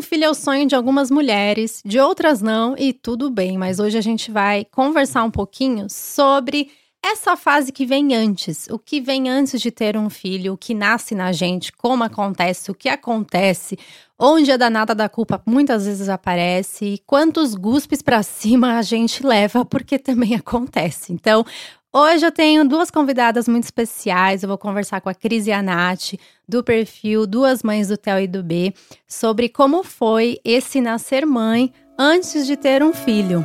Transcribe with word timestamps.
um 0.00 0.02
filho 0.02 0.24
é 0.24 0.30
o 0.30 0.34
sonho 0.34 0.66
de 0.66 0.74
algumas 0.74 1.10
mulheres, 1.10 1.82
de 1.84 2.00
outras 2.00 2.40
não, 2.40 2.74
e 2.78 2.90
tudo 2.90 3.28
bem, 3.28 3.58
mas 3.58 3.78
hoje 3.78 3.98
a 3.98 4.00
gente 4.00 4.30
vai 4.30 4.64
conversar 4.64 5.22
um 5.24 5.30
pouquinho 5.30 5.90
sobre 5.90 6.70
essa 7.02 7.36
fase 7.36 7.70
que 7.70 7.84
vem 7.84 8.14
antes, 8.14 8.66
o 8.70 8.78
que 8.78 8.98
vem 8.98 9.28
antes 9.28 9.60
de 9.60 9.70
ter 9.70 9.98
um 9.98 10.08
filho, 10.08 10.54
o 10.54 10.56
que 10.56 10.72
nasce 10.72 11.14
na 11.14 11.32
gente, 11.32 11.70
como 11.70 12.02
acontece, 12.02 12.70
o 12.70 12.74
que 12.74 12.88
acontece, 12.88 13.78
onde 14.18 14.50
a 14.50 14.56
danada 14.56 14.94
da 14.94 15.06
culpa 15.06 15.42
muitas 15.44 15.84
vezes 15.84 16.08
aparece 16.08 16.86
e 16.86 16.98
quantos 17.06 17.54
guspes 17.54 18.00
para 18.00 18.22
cima 18.24 18.78
a 18.78 18.82
gente 18.82 19.22
leva, 19.22 19.66
porque 19.66 19.98
também 19.98 20.34
acontece. 20.34 21.12
Então, 21.12 21.44
Hoje 21.92 22.24
eu 22.24 22.30
tenho 22.30 22.64
duas 22.64 22.88
convidadas 22.88 23.48
muito 23.48 23.64
especiais. 23.64 24.42
Eu 24.42 24.48
vou 24.48 24.56
conversar 24.56 25.00
com 25.00 25.08
a 25.08 25.14
Cris 25.14 25.48
e 25.48 25.52
a 25.52 25.60
Nath, 25.60 26.14
do 26.48 26.62
perfil 26.62 27.26
Duas 27.26 27.64
Mães 27.64 27.88
do 27.88 27.96
Theo 27.96 28.20
e 28.20 28.28
do 28.28 28.44
B, 28.44 28.72
sobre 29.08 29.48
como 29.48 29.82
foi 29.82 30.38
esse 30.44 30.80
nascer 30.80 31.26
mãe 31.26 31.72
antes 31.98 32.46
de 32.46 32.56
ter 32.56 32.80
um 32.80 32.92
filho. 32.92 33.44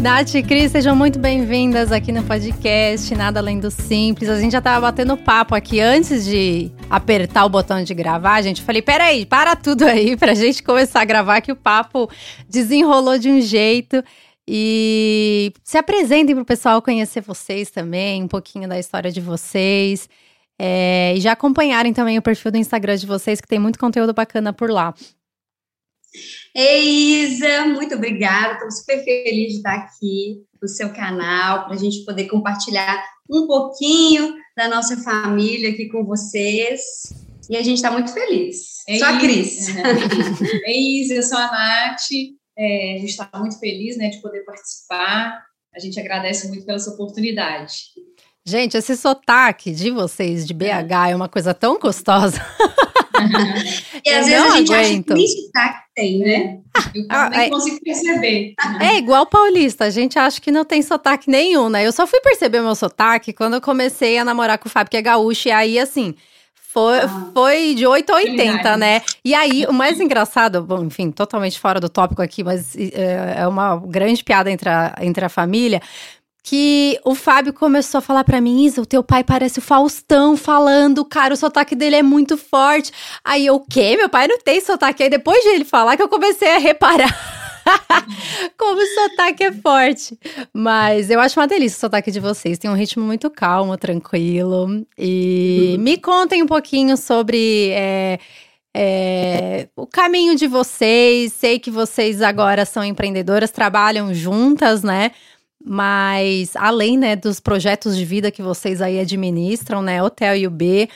Nath 0.00 0.36
e 0.36 0.42
Cris, 0.44 0.70
sejam 0.70 0.94
muito 0.94 1.18
bem-vindas 1.18 1.90
aqui 1.90 2.12
no 2.12 2.22
podcast 2.22 3.12
Nada 3.16 3.40
Além 3.40 3.58
do 3.58 3.68
Simples. 3.68 4.30
A 4.30 4.40
gente 4.40 4.52
já 4.52 4.60
tava 4.60 4.80
batendo 4.82 5.16
papo 5.16 5.56
aqui 5.56 5.80
antes 5.80 6.24
de 6.24 6.70
apertar 6.88 7.44
o 7.44 7.48
botão 7.48 7.82
de 7.82 7.92
gravar. 7.94 8.34
A 8.34 8.42
gente 8.42 8.62
falei, 8.62 8.80
peraí, 8.80 9.26
para 9.26 9.56
tudo 9.56 9.84
aí 9.84 10.14
pra 10.16 10.34
gente 10.34 10.62
começar 10.62 11.00
a 11.00 11.04
gravar 11.04 11.40
que 11.40 11.50
o 11.50 11.56
papo 11.56 12.08
desenrolou 12.48 13.18
de 13.18 13.28
um 13.28 13.40
jeito. 13.40 14.00
E 14.46 15.52
se 15.64 15.76
apresentem 15.76 16.32
pro 16.32 16.44
pessoal 16.44 16.80
conhecer 16.80 17.20
vocês 17.20 17.68
também, 17.68 18.22
um 18.22 18.28
pouquinho 18.28 18.68
da 18.68 18.78
história 18.78 19.10
de 19.10 19.20
vocês. 19.20 20.08
É, 20.56 21.12
e 21.16 21.20
já 21.20 21.32
acompanharem 21.32 21.92
também 21.92 22.16
o 22.16 22.22
perfil 22.22 22.52
do 22.52 22.56
Instagram 22.56 22.96
de 22.96 23.06
vocês, 23.06 23.40
que 23.40 23.48
tem 23.48 23.58
muito 23.58 23.80
conteúdo 23.80 24.14
bacana 24.14 24.52
por 24.52 24.70
lá. 24.70 24.94
Ei, 26.54 27.22
Isa, 27.22 27.66
muito 27.66 27.94
obrigada. 27.94 28.54
Estou 28.54 28.70
super 28.70 29.04
feliz 29.04 29.52
de 29.52 29.56
estar 29.58 29.74
aqui 29.74 30.42
no 30.60 30.68
seu 30.68 30.92
canal, 30.92 31.66
para 31.66 31.74
a 31.74 31.78
gente 31.78 32.04
poder 32.04 32.26
compartilhar 32.26 33.04
um 33.30 33.46
pouquinho 33.46 34.34
da 34.56 34.68
nossa 34.68 34.96
família 34.96 35.70
aqui 35.70 35.88
com 35.88 36.04
vocês. 36.04 36.80
E 37.48 37.56
a 37.56 37.62
gente 37.62 37.76
está 37.76 37.90
muito 37.90 38.12
feliz. 38.12 38.86
Ei, 38.88 38.98
sou 38.98 39.08
a 39.08 39.18
Cris. 39.18 39.68
Ei, 40.66 41.02
Isa, 41.02 41.14
eu 41.14 41.22
sou 41.22 41.38
a 41.38 41.46
Nath. 41.46 42.10
É, 42.58 42.94
a 42.96 42.98
gente 42.98 43.10
está 43.10 43.30
muito 43.36 43.58
feliz 43.58 43.96
né, 43.96 44.08
de 44.08 44.20
poder 44.20 44.44
participar. 44.44 45.42
A 45.74 45.78
gente 45.78 45.98
agradece 45.98 46.48
muito 46.48 46.66
pela 46.66 46.76
essa 46.76 46.90
oportunidade. 46.90 47.74
Gente, 48.44 48.76
esse 48.76 48.96
sotaque 48.96 49.70
de 49.72 49.90
vocês 49.90 50.46
de 50.46 50.54
BH 50.54 51.10
é 51.10 51.16
uma 51.16 51.28
coisa 51.28 51.54
tão 51.54 51.78
gostosa. 51.78 52.40
e 54.04 54.10
às 54.10 54.26
vezes 54.26 54.52
a 54.52 54.56
gente 54.56 54.72
aguento. 54.72 54.74
acha 54.74 55.02
que 55.02 55.14
nem 55.14 55.26
sotaque 55.26 55.80
tem, 55.94 56.18
né? 56.18 56.58
Eu 56.94 57.04
ah, 57.08 57.30
nem 57.30 57.40
é, 57.40 57.50
consigo 57.50 57.80
perceber. 57.82 58.54
É 58.80 58.96
igual 58.96 59.26
paulista, 59.26 59.84
a 59.84 59.90
gente 59.90 60.18
acha 60.18 60.40
que 60.40 60.50
não 60.50 60.64
tem 60.64 60.80
sotaque 60.82 61.30
nenhum, 61.30 61.68
né? 61.68 61.86
Eu 61.86 61.92
só 61.92 62.06
fui 62.06 62.20
perceber 62.20 62.60
meu 62.60 62.74
sotaque 62.74 63.32
quando 63.32 63.54
eu 63.54 63.60
comecei 63.60 64.18
a 64.18 64.24
namorar 64.24 64.58
com 64.58 64.68
o 64.68 64.70
Fábio, 64.70 64.90
que 64.90 64.96
é 64.96 65.02
gaúcho, 65.02 65.48
e 65.48 65.52
aí 65.52 65.78
assim. 65.78 66.14
Foi, 66.70 66.98
ah, 66.98 67.30
foi 67.32 67.74
de 67.74 67.86
8 67.86 68.12
a 68.12 68.16
80, 68.16 68.76
né? 68.76 69.00
E 69.24 69.34
aí, 69.34 69.64
o 69.66 69.72
mais 69.72 69.98
engraçado, 69.98 70.62
bom, 70.62 70.84
enfim, 70.84 71.10
totalmente 71.10 71.58
fora 71.58 71.80
do 71.80 71.88
tópico 71.88 72.20
aqui, 72.20 72.44
mas 72.44 72.76
é, 72.76 73.36
é 73.38 73.48
uma 73.48 73.76
grande 73.76 74.22
piada 74.22 74.50
entre 74.50 74.68
a, 74.68 74.94
entre 75.00 75.24
a 75.24 75.30
família 75.30 75.80
que 76.48 76.98
o 77.04 77.14
Fábio 77.14 77.52
começou 77.52 77.98
a 77.98 78.00
falar 78.00 78.24
para 78.24 78.40
mim, 78.40 78.64
Isa, 78.64 78.80
o 78.80 78.86
teu 78.86 79.04
pai 79.04 79.22
parece 79.22 79.58
o 79.58 79.62
Faustão 79.62 80.34
falando, 80.34 81.04
cara, 81.04 81.34
o 81.34 81.36
sotaque 81.36 81.76
dele 81.76 81.96
é 81.96 82.02
muito 82.02 82.38
forte. 82.38 82.90
Aí 83.22 83.44
eu, 83.44 83.56
o 83.56 83.60
quê? 83.60 83.98
Meu 83.98 84.08
pai 84.08 84.26
não 84.26 84.38
tem 84.38 84.58
sotaque. 84.58 85.02
Aí 85.02 85.10
depois 85.10 85.42
de 85.42 85.50
ele 85.50 85.66
falar 85.66 85.94
que 85.94 86.02
eu 86.02 86.08
comecei 86.08 86.50
a 86.50 86.58
reparar 86.58 87.14
como 88.56 88.80
o 88.80 88.86
sotaque 88.86 89.44
é 89.44 89.52
forte. 89.52 90.18
Mas 90.50 91.10
eu 91.10 91.20
acho 91.20 91.38
uma 91.38 91.46
delícia 91.46 91.76
o 91.76 91.80
sotaque 91.80 92.10
de 92.10 92.18
vocês. 92.18 92.56
Tem 92.56 92.70
um 92.70 92.74
ritmo 92.74 93.04
muito 93.04 93.28
calmo, 93.28 93.76
tranquilo. 93.76 94.86
E 94.96 95.74
uhum. 95.76 95.82
me 95.82 95.98
contem 95.98 96.42
um 96.42 96.46
pouquinho 96.46 96.96
sobre... 96.96 97.72
É, 97.72 98.18
é, 98.74 99.68
o 99.76 99.86
caminho 99.86 100.34
de 100.34 100.46
vocês, 100.46 101.32
sei 101.34 101.58
que 101.58 101.70
vocês 101.70 102.22
agora 102.22 102.64
são 102.64 102.84
empreendedoras, 102.84 103.50
trabalham 103.50 104.14
juntas, 104.14 104.82
né? 104.82 105.10
Mas 105.64 106.54
além 106.54 106.96
né, 106.96 107.16
dos 107.16 107.40
projetos 107.40 107.96
de 107.96 108.04
vida 108.04 108.30
que 108.30 108.42
vocês 108.42 108.80
aí 108.80 108.98
administram, 108.98 109.82
né, 109.82 110.02
Hotel 110.02 110.36
e 110.36 110.46
o 110.46 110.50
B, 110.50 110.88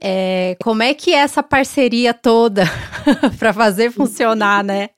é, 0.00 0.56
como 0.62 0.82
é 0.82 0.94
que 0.94 1.12
é 1.12 1.18
essa 1.18 1.42
parceria 1.42 2.12
toda 2.12 2.64
para 3.38 3.52
fazer 3.52 3.90
funcionar, 3.90 4.64
né? 4.64 4.90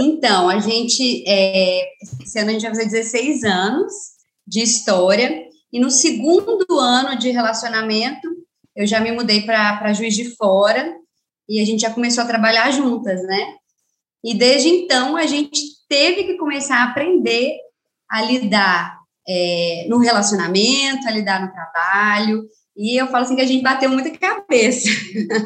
Então, 0.00 0.48
a 0.48 0.60
gente, 0.60 1.24
é, 1.26 1.82
esse 2.22 2.38
ano 2.38 2.50
a 2.50 2.52
gente 2.52 2.62
vai 2.62 2.70
fazer 2.70 2.88
16 2.88 3.42
anos 3.42 3.92
de 4.46 4.62
história, 4.62 5.44
e 5.72 5.80
no 5.80 5.90
segundo 5.90 6.78
ano 6.78 7.18
de 7.18 7.30
relacionamento, 7.30 8.28
eu 8.76 8.86
já 8.86 9.00
me 9.00 9.10
mudei 9.10 9.42
para 9.42 9.92
Juiz 9.92 10.14
de 10.14 10.36
Fora, 10.36 10.94
e 11.48 11.60
a 11.60 11.64
gente 11.64 11.80
já 11.80 11.90
começou 11.90 12.22
a 12.22 12.26
trabalhar 12.26 12.70
juntas, 12.70 13.22
né? 13.24 13.56
E 14.24 14.34
desde 14.34 14.68
então, 14.68 15.16
a 15.16 15.26
gente 15.26 15.60
teve 15.92 16.24
que 16.24 16.38
começar 16.38 16.78
a 16.78 16.84
aprender 16.84 17.54
a 18.10 18.22
lidar 18.22 18.98
é, 19.28 19.84
no 19.90 19.98
relacionamento, 19.98 21.06
a 21.06 21.10
lidar 21.10 21.44
no 21.44 21.52
trabalho. 21.52 22.44
E 22.74 22.96
eu 22.98 23.08
falo 23.08 23.24
assim 23.24 23.36
que 23.36 23.42
a 23.42 23.46
gente 23.46 23.62
bateu 23.62 23.90
muita 23.90 24.10
cabeça, 24.16 24.88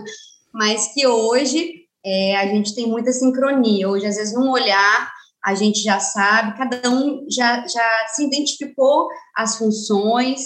mas 0.55 0.95
que 0.95 1.05
hoje 1.05 1.87
é, 2.05 2.37
a 2.37 2.47
gente 2.47 2.77
tem 2.77 2.87
muita 2.87 3.11
sincronia. 3.11 3.89
Hoje, 3.89 4.07
às 4.07 4.15
vezes, 4.15 4.35
num 4.35 4.49
olhar, 4.49 5.13
a 5.45 5.53
gente 5.57 5.83
já 5.83 5.99
sabe, 5.99 6.57
cada 6.57 6.91
um 6.91 7.27
já, 7.29 7.67
já 7.67 8.07
se 8.15 8.25
identificou 8.25 9.09
as 9.35 9.59
funções. 9.59 10.41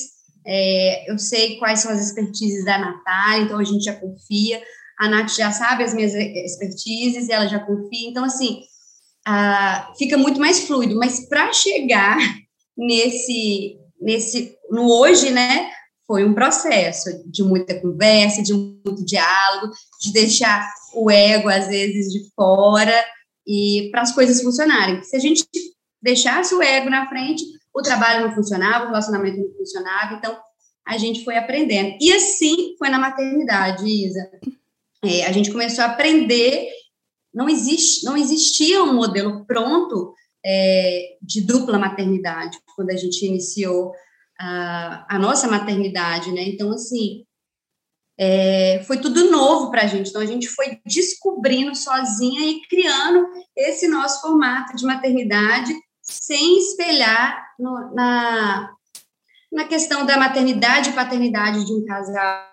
É, 0.46 1.12
eu 1.12 1.18
sei 1.18 1.58
quais 1.58 1.80
são 1.80 1.92
as 1.92 2.00
expertises 2.00 2.64
da 2.64 2.78
Natália, 2.78 3.44
então 3.44 3.58
a 3.58 3.64
gente 3.64 3.84
já 3.84 3.94
confia. 3.94 4.62
A 4.98 5.10
Nath 5.10 5.36
já 5.36 5.52
sabe 5.52 5.84
as 5.84 5.92
minhas 5.92 6.14
expertises, 6.14 7.28
ela 7.28 7.46
já 7.46 7.58
confia. 7.58 8.08
Então, 8.08 8.24
assim, 8.24 8.62
ah, 9.26 9.92
fica 9.98 10.16
muito 10.16 10.40
mais 10.40 10.60
fluido. 10.60 10.96
Mas 10.96 11.28
para 11.28 11.52
chegar 11.52 12.18
nesse, 12.76 13.76
nesse, 14.00 14.56
no 14.70 14.90
hoje, 14.90 15.30
né, 15.30 15.70
foi 16.06 16.24
um 16.24 16.34
processo 16.34 17.10
de 17.26 17.42
muita 17.42 17.80
conversa, 17.80 18.42
de 18.42 18.52
muito 18.52 19.04
diálogo, 19.04 19.72
de 20.00 20.12
deixar 20.12 20.68
o 20.94 21.10
ego 21.10 21.48
às 21.48 21.68
vezes 21.68 22.12
de 22.12 22.28
fora 22.34 23.04
e 23.46 23.88
para 23.92 24.02
as 24.02 24.12
coisas 24.12 24.42
funcionarem. 24.42 25.02
Se 25.02 25.16
a 25.16 25.20
gente 25.20 25.44
deixasse 26.02 26.54
o 26.54 26.62
ego 26.62 26.90
na 26.90 27.08
frente, 27.08 27.44
o 27.74 27.82
trabalho 27.82 28.26
não 28.26 28.34
funcionava, 28.34 28.84
o 28.84 28.88
relacionamento 28.88 29.38
não 29.38 29.52
funcionava, 29.54 30.14
então 30.14 30.36
a 30.86 30.98
gente 30.98 31.24
foi 31.24 31.36
aprendendo. 31.36 31.96
E 32.00 32.12
assim 32.12 32.74
foi 32.78 32.88
na 32.88 32.98
maternidade, 32.98 33.84
Isa. 33.86 34.30
É, 35.04 35.26
a 35.26 35.32
gente 35.32 35.50
começou 35.50 35.84
a 35.84 35.88
aprender 35.88 36.68
não, 37.32 37.48
existe, 37.48 38.04
não 38.04 38.16
existia 38.16 38.82
um 38.82 38.94
modelo 38.94 39.44
pronto 39.46 40.14
é, 40.44 41.16
de 41.22 41.42
dupla 41.42 41.78
maternidade 41.78 42.58
quando 42.74 42.90
a 42.90 42.96
gente 42.96 43.24
iniciou 43.24 43.92
a, 44.38 45.16
a 45.16 45.18
nossa 45.18 45.48
maternidade, 45.48 46.32
né? 46.32 46.42
Então, 46.42 46.70
assim, 46.72 47.24
é, 48.18 48.82
foi 48.86 48.98
tudo 48.98 49.30
novo 49.30 49.70
para 49.70 49.82
a 49.82 49.86
gente. 49.86 50.10
Então, 50.10 50.22
a 50.22 50.26
gente 50.26 50.48
foi 50.48 50.78
descobrindo 50.86 51.74
sozinha 51.74 52.40
e 52.42 52.60
criando 52.68 53.26
esse 53.56 53.86
nosso 53.88 54.22
formato 54.22 54.76
de 54.76 54.84
maternidade 54.84 55.72
sem 56.02 56.58
espelhar 56.58 57.46
no, 57.58 57.94
na, 57.94 58.70
na 59.52 59.64
questão 59.64 60.04
da 60.04 60.16
maternidade 60.16 60.90
e 60.90 60.94
paternidade 60.94 61.64
de 61.64 61.72
um 61.72 61.84
casal 61.84 62.50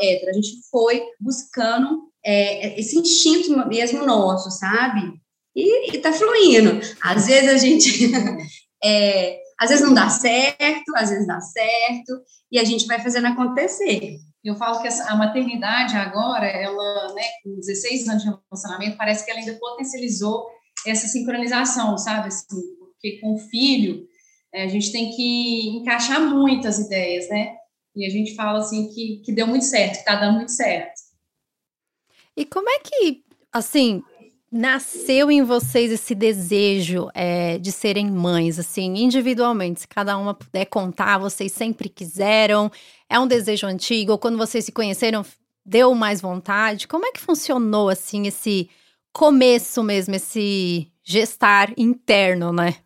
hétero. 0.00 0.30
A 0.30 0.34
gente 0.34 0.50
foi 0.70 1.02
buscando 1.20 2.02
é, 2.24 2.78
esse 2.78 2.98
instinto 2.98 3.56
mesmo 3.68 4.04
nosso, 4.06 4.50
sabe? 4.50 5.12
E, 5.54 5.94
e 5.94 5.98
tá 5.98 6.12
fluindo. 6.12 6.80
Às 7.02 7.26
vezes 7.26 7.50
a 7.50 7.56
gente. 7.56 8.10
é, 8.82 9.40
às 9.58 9.70
vezes 9.70 9.84
não 9.84 9.94
dá 9.94 10.08
certo, 10.08 10.96
às 10.96 11.10
vezes 11.10 11.26
dá 11.26 11.40
certo, 11.40 12.20
e 12.50 12.58
a 12.58 12.64
gente 12.64 12.86
vai 12.86 13.00
fazendo 13.00 13.28
acontecer. 13.28 14.18
Eu 14.44 14.56
falo 14.56 14.82
que 14.82 14.88
a 14.88 15.16
maternidade 15.16 15.96
agora, 15.96 16.46
ela, 16.46 17.14
né, 17.14 17.22
com 17.42 17.54
16 17.56 18.08
anos 18.08 18.22
de 18.24 18.28
relacionamento, 18.28 18.96
parece 18.96 19.24
que 19.24 19.30
ela 19.30 19.40
ainda 19.40 19.54
potencializou 19.54 20.46
essa 20.86 21.06
sincronização, 21.06 21.96
sabe? 21.96 22.28
Assim, 22.28 22.60
porque 22.78 23.18
com 23.20 23.34
o 23.34 23.38
filho, 23.38 24.06
é, 24.52 24.64
a 24.64 24.68
gente 24.68 24.92
tem 24.92 25.10
que 25.10 25.68
encaixar 25.78 26.20
muitas 26.20 26.78
ideias, 26.78 27.28
né? 27.28 27.54
E 27.96 28.06
a 28.06 28.10
gente 28.10 28.34
fala 28.34 28.58
assim 28.58 28.88
que, 28.92 29.22
que 29.24 29.32
deu 29.32 29.46
muito 29.46 29.64
certo, 29.64 29.98
que 29.98 30.04
tá 30.04 30.16
dando 30.16 30.36
muito 30.36 30.50
certo. 30.50 31.00
E 32.36 32.44
como 32.44 32.68
é 32.68 32.78
que, 32.80 33.22
assim, 33.52 34.02
nasceu 34.50 35.30
em 35.30 35.42
vocês 35.42 35.92
esse 35.92 36.14
desejo 36.14 37.08
é, 37.14 37.58
de 37.58 37.70
serem 37.70 38.10
mães, 38.10 38.58
assim, 38.58 38.94
individualmente? 38.96 39.82
Se 39.82 39.88
cada 39.88 40.18
uma 40.18 40.34
puder 40.34 40.64
contar, 40.66 41.18
vocês 41.18 41.52
sempre 41.52 41.88
quiseram? 41.88 42.70
É 43.08 43.18
um 43.18 43.26
desejo 43.26 43.66
antigo? 43.66 44.12
Ou 44.12 44.18
quando 44.18 44.38
vocês 44.38 44.64
se 44.64 44.72
conheceram, 44.72 45.24
deu 45.64 45.94
mais 45.94 46.20
vontade? 46.20 46.88
Como 46.88 47.06
é 47.06 47.12
que 47.12 47.20
funcionou, 47.20 47.88
assim, 47.88 48.26
esse 48.26 48.68
começo 49.12 49.82
mesmo, 49.84 50.16
esse 50.16 50.90
gestar 51.04 51.72
interno, 51.76 52.52
né? 52.52 52.76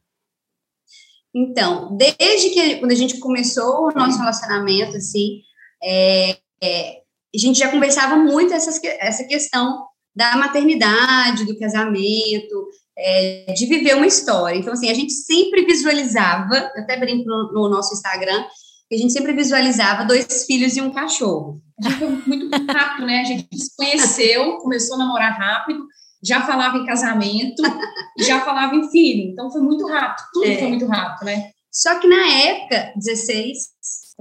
Então, 1.34 1.96
desde 1.96 2.50
que 2.50 2.76
quando 2.76 2.92
a 2.92 2.96
gente 2.96 3.18
começou 3.18 3.86
o 3.86 3.92
nosso 3.92 4.18
relacionamento, 4.18 4.96
assim, 4.96 5.42
é, 5.82 6.38
é, 6.62 6.98
a 7.34 7.38
gente 7.38 7.58
já 7.58 7.70
conversava 7.70 8.16
muito 8.16 8.52
essas, 8.52 8.80
essa 8.82 9.24
questão 9.24 9.86
da 10.14 10.36
maternidade, 10.36 11.44
do 11.44 11.58
casamento, 11.58 12.68
é, 12.96 13.52
de 13.52 13.66
viver 13.66 13.94
uma 13.94 14.06
história. 14.06 14.58
Então, 14.58 14.72
assim, 14.72 14.90
a 14.90 14.94
gente 14.94 15.12
sempre 15.12 15.64
visualizava, 15.64 16.70
eu 16.74 16.82
até 16.82 16.98
brinco 16.98 17.28
no, 17.28 17.52
no 17.52 17.68
nosso 17.68 17.94
Instagram, 17.94 18.44
que 18.88 18.96
a 18.96 18.98
gente 18.98 19.12
sempre 19.12 19.32
visualizava 19.32 20.04
dois 20.04 20.44
filhos 20.46 20.76
e 20.76 20.80
um 20.80 20.90
cachorro. 20.90 21.60
A 21.78 21.88
gente 21.88 21.98
foi 21.98 22.08
muito 22.08 22.72
rápido, 22.72 23.06
né? 23.06 23.20
A 23.20 23.24
gente 23.24 23.56
se 23.56 23.76
conheceu, 23.76 24.56
começou 24.56 24.96
a 24.96 24.98
namorar 24.98 25.38
rápido, 25.38 25.86
já 26.22 26.42
falava 26.42 26.78
em 26.78 26.86
casamento 26.86 27.62
já 28.18 28.40
falava 28.40 28.74
em 28.74 28.90
filho. 28.90 29.30
Então 29.30 29.50
foi 29.50 29.60
muito 29.60 29.86
rápido, 29.86 30.26
tudo 30.32 30.46
é. 30.46 30.56
foi 30.56 30.68
muito 30.68 30.86
rápido, 30.86 31.26
né? 31.26 31.50
Só 31.70 31.98
que 31.98 32.08
na 32.08 32.26
época, 32.26 32.92
16, 32.96 33.58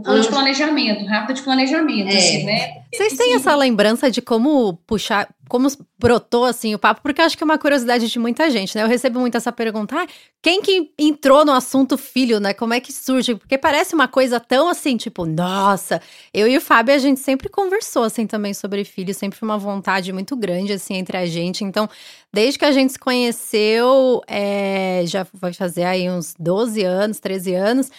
Falando 0.04 0.22
de 0.22 0.30
planejamento, 0.30 1.06
rápido 1.06 1.36
de 1.38 1.42
planejamento, 1.42 2.14
é. 2.14 2.18
assim, 2.18 2.44
né? 2.44 2.77
Vocês 2.94 3.14
têm 3.18 3.36
essa 3.36 3.54
lembrança 3.56 4.10
de 4.10 4.22
como 4.22 4.78
puxar, 4.88 5.28
como 5.50 5.68
brotou 6.00 6.46
assim 6.46 6.74
o 6.74 6.80
papo? 6.80 7.02
Porque 7.02 7.22
acho 7.22 7.38
que 7.38 7.44
é 7.44 7.46
uma 7.46 7.58
curiosidade 7.58 8.08
de 8.08 8.20
muita 8.20 8.50
gente, 8.50 8.76
né? 8.76 8.84
Eu 8.84 8.88
recebo 8.88 9.20
muito 9.20 9.36
essa 9.36 9.52
pergunta: 9.52 9.96
ah, 9.96 10.08
quem 10.42 10.62
que 10.62 10.92
entrou 10.98 11.44
no 11.44 11.52
assunto 11.52 11.98
filho, 11.98 12.40
né? 12.40 12.54
Como 12.54 12.74
é 12.74 12.80
que 12.80 12.94
surge? 12.94 13.36
Porque 13.36 13.58
parece 13.58 13.94
uma 13.94 14.08
coisa 14.08 14.40
tão 14.40 14.70
assim, 14.70 14.96
tipo, 14.96 15.26
nossa. 15.26 16.02
Eu 16.34 16.48
e 16.48 16.58
o 16.58 16.62
Fábio, 16.62 16.96
a 16.96 16.98
gente 16.98 17.20
sempre 17.20 17.50
conversou 17.50 18.04
assim 18.04 18.26
também 18.26 18.54
sobre 18.54 18.84
filho, 18.86 19.14
sempre 19.14 19.38
foi 19.38 19.48
uma 19.48 19.58
vontade 19.58 20.14
muito 20.14 20.36
grande 20.36 20.72
assim 20.74 20.96
entre 20.96 21.18
a 21.18 21.26
gente. 21.26 21.64
Então, 21.64 21.90
desde 22.34 22.58
que 22.58 22.66
a 22.66 22.72
gente 22.72 22.94
se 22.94 23.00
conheceu, 23.00 24.22
é, 24.28 25.04
já 25.06 25.28
vai 25.34 25.54
fazer 25.54 25.84
aí 25.84 26.10
uns 26.10 26.34
12 26.40 26.84
anos, 26.84 27.20
13 27.20 27.54
anos. 27.54 27.92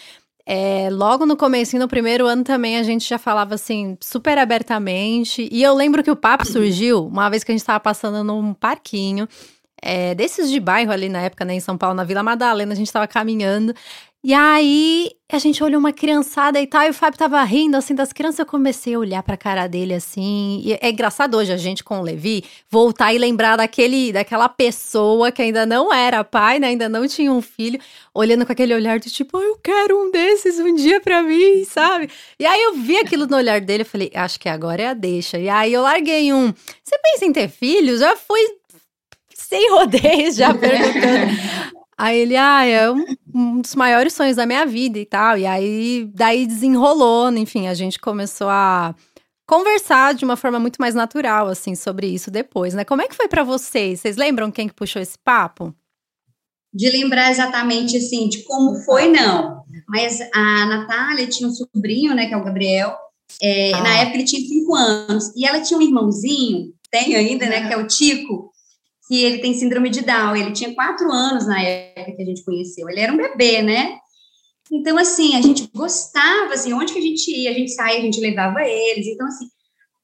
É, 0.45 0.89
logo 0.91 1.25
no 1.25 1.37
começo, 1.37 1.77
no 1.77 1.87
primeiro 1.87 2.25
ano 2.25 2.43
também, 2.43 2.77
a 2.77 2.83
gente 2.83 3.07
já 3.07 3.19
falava 3.19 3.55
assim, 3.55 3.97
super 4.01 4.37
abertamente. 4.37 5.47
E 5.51 5.61
eu 5.61 5.75
lembro 5.75 6.03
que 6.03 6.09
o 6.09 6.15
papo 6.15 6.45
surgiu 6.45 7.05
uma 7.05 7.29
vez 7.29 7.43
que 7.43 7.51
a 7.51 7.53
gente 7.53 7.61
estava 7.61 7.79
passando 7.79 8.23
num 8.23 8.53
parquinho, 8.53 9.27
é, 9.81 10.13
desses 10.13 10.49
de 10.49 10.59
bairro 10.59 10.91
ali 10.91 11.07
na 11.07 11.21
época, 11.21 11.45
né, 11.45 11.53
em 11.53 11.59
São 11.59 11.77
Paulo, 11.77 11.95
na 11.95 12.03
Vila 12.03 12.23
Madalena, 12.23 12.73
a 12.73 12.75
gente 12.75 12.87
estava 12.87 13.07
caminhando. 13.07 13.73
E 14.21 14.33
aí 14.33 15.11
a 15.31 15.39
gente 15.39 15.63
olhou 15.63 15.79
uma 15.79 15.93
criançada 15.93 16.59
e 16.59 16.67
tal, 16.67 16.83
e 16.83 16.89
o 16.89 16.93
Fábio 16.93 17.17
tava 17.17 17.41
rindo 17.43 17.77
assim 17.77 17.95
das 17.95 18.11
crianças. 18.11 18.39
Eu 18.39 18.45
comecei 18.45 18.93
a 18.93 18.99
olhar 18.99 19.23
pra 19.23 19.37
cara 19.37 19.65
dele 19.65 19.93
assim. 19.93 20.61
E 20.61 20.73
é 20.73 20.89
engraçado 20.89 21.37
hoje 21.37 21.53
a 21.53 21.57
gente 21.57 21.85
com 21.85 21.99
o 21.99 22.01
Levi 22.01 22.43
voltar 22.69 23.13
e 23.13 23.17
lembrar 23.17 23.55
daquele, 23.55 24.11
daquela 24.11 24.49
pessoa 24.49 25.31
que 25.31 25.41
ainda 25.41 25.65
não 25.65 25.93
era 25.93 26.21
pai, 26.21 26.59
né? 26.59 26.67
Ainda 26.67 26.89
não 26.89 27.07
tinha 27.07 27.31
um 27.31 27.41
filho, 27.41 27.79
olhando 28.13 28.45
com 28.45 28.51
aquele 28.51 28.73
olhar 28.73 28.99
de 28.99 29.09
tipo, 29.09 29.37
oh, 29.37 29.41
eu 29.41 29.55
quero 29.55 29.97
um 29.97 30.11
desses 30.11 30.59
um 30.59 30.75
dia 30.75 30.99
pra 30.99 31.23
mim, 31.23 31.63
sabe? 31.63 32.09
E 32.37 32.45
aí 32.45 32.61
eu 32.61 32.73
vi 32.73 32.97
aquilo 32.97 33.25
no 33.25 33.37
olhar 33.37 33.61
dele, 33.61 33.83
eu 33.83 33.87
falei, 33.87 34.11
acho 34.13 34.37
que 34.37 34.49
agora 34.49 34.81
é 34.81 34.87
a 34.87 34.93
deixa. 34.93 35.37
E 35.37 35.47
aí 35.47 35.71
eu 35.71 35.81
larguei 35.81 36.33
um. 36.33 36.53
Você 36.83 36.97
pensa 37.01 37.25
em 37.25 37.31
ter 37.31 37.47
filhos? 37.47 38.01
Já 38.01 38.17
fui 38.17 38.41
sem 39.33 39.71
rodeios 39.71 40.35
já 40.35 40.53
perguntando. 40.53 41.78
Aí 41.99 42.17
ele, 42.19 42.37
ah, 42.37 42.65
é 42.65 42.89
um, 42.89 43.05
um, 43.35 43.59
dos 43.59 43.75
maiores 43.75 44.13
sonhos 44.13 44.37
da 44.37 44.45
minha 44.45 44.65
vida 44.65 44.97
e 44.97 45.05
tal. 45.05 45.37
E 45.37 45.45
aí, 45.45 46.09
daí 46.13 46.47
desenrolou, 46.47 47.29
enfim, 47.33 47.67
a 47.67 47.73
gente 47.73 47.99
começou 47.99 48.47
a 48.47 48.95
conversar 49.45 50.13
de 50.13 50.23
uma 50.23 50.37
forma 50.37 50.57
muito 50.59 50.77
mais 50.77 50.95
natural, 50.95 51.47
assim, 51.47 51.75
sobre 51.75 52.07
isso 52.07 52.31
depois, 52.31 52.73
né? 52.73 52.85
Como 52.85 53.01
é 53.01 53.07
que 53.09 53.15
foi 53.15 53.27
para 53.27 53.43
vocês? 53.43 53.99
Vocês 53.99 54.15
lembram 54.15 54.49
quem 54.49 54.69
que 54.69 54.73
puxou 54.73 55.01
esse 55.01 55.17
papo? 55.19 55.75
De 56.73 56.89
lembrar 56.89 57.31
exatamente, 57.31 57.97
assim, 57.97 58.29
de 58.29 58.43
como 58.43 58.75
foi, 58.85 59.09
não. 59.09 59.65
Mas 59.85 60.21
a 60.33 60.65
Natália 60.67 61.27
tinha 61.27 61.49
um 61.49 61.53
sobrinho, 61.53 62.15
né, 62.15 62.27
que 62.27 62.33
é 62.33 62.37
o 62.37 62.45
Gabriel. 62.45 62.95
É, 63.41 63.73
ah. 63.73 63.83
Na 63.83 63.97
época 63.97 64.15
ele 64.15 64.23
tinha 64.23 64.47
cinco 64.47 64.73
anos. 64.73 65.35
E 65.35 65.45
ela 65.45 65.59
tinha 65.59 65.77
um 65.77 65.81
irmãozinho, 65.81 66.71
tem 66.89 67.17
ainda, 67.17 67.45
né, 67.45 67.67
que 67.67 67.73
é 67.73 67.77
o 67.77 67.87
Tico 67.87 68.48
que 69.09 69.23
ele 69.23 69.39
tem 69.39 69.55
síndrome 69.55 69.89
de 69.89 70.01
Down. 70.01 70.35
Ele 70.35 70.51
tinha 70.51 70.75
quatro 70.75 71.11
anos 71.11 71.47
na 71.47 71.59
época 71.59 72.15
que 72.15 72.21
a 72.21 72.25
gente 72.25 72.45
conheceu. 72.45 72.87
Ele 72.87 72.99
era 72.99 73.11
um 73.11 73.17
bebê, 73.17 73.63
né? 73.63 73.97
Então, 74.71 74.99
assim, 74.99 75.35
a 75.35 75.41
gente 75.41 75.67
gostava, 75.73 76.53
assim, 76.53 76.71
onde 76.73 76.93
que 76.93 76.99
a 76.99 77.01
gente 77.01 77.31
ia, 77.35 77.49
a 77.49 77.53
gente 77.55 77.71
saía, 77.71 77.97
a 77.97 78.01
gente 78.01 78.21
levava 78.21 78.61
eles. 78.61 79.07
Então, 79.07 79.25
assim, 79.25 79.47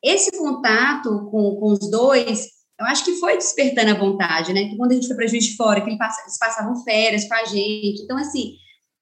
esse 0.03 0.31
contato 0.31 1.29
com, 1.29 1.55
com 1.55 1.67
os 1.67 1.91
dois, 1.91 2.47
eu 2.79 2.85
acho 2.87 3.05
que 3.05 3.17
foi 3.17 3.37
despertando 3.37 3.91
a 3.91 3.99
vontade, 3.99 4.51
né? 4.51 4.69
Que 4.69 4.75
quando 4.75 4.93
a 4.93 4.95
gente 4.95 5.05
foi 5.05 5.15
para 5.15 5.27
Juiz 5.27 5.45
de 5.45 5.55
Fora, 5.55 5.81
que 5.81 5.87
eles 5.87 6.39
passavam 6.39 6.83
férias 6.83 7.27
com 7.27 7.35
a 7.35 7.45
gente. 7.45 8.01
Então, 8.01 8.17
assim, 8.17 8.55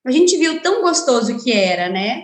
a 0.05 0.11
gente 0.11 0.35
viu 0.35 0.61
tão 0.61 0.81
gostoso 0.81 1.41
que 1.41 1.53
era, 1.53 1.87
né? 1.87 2.23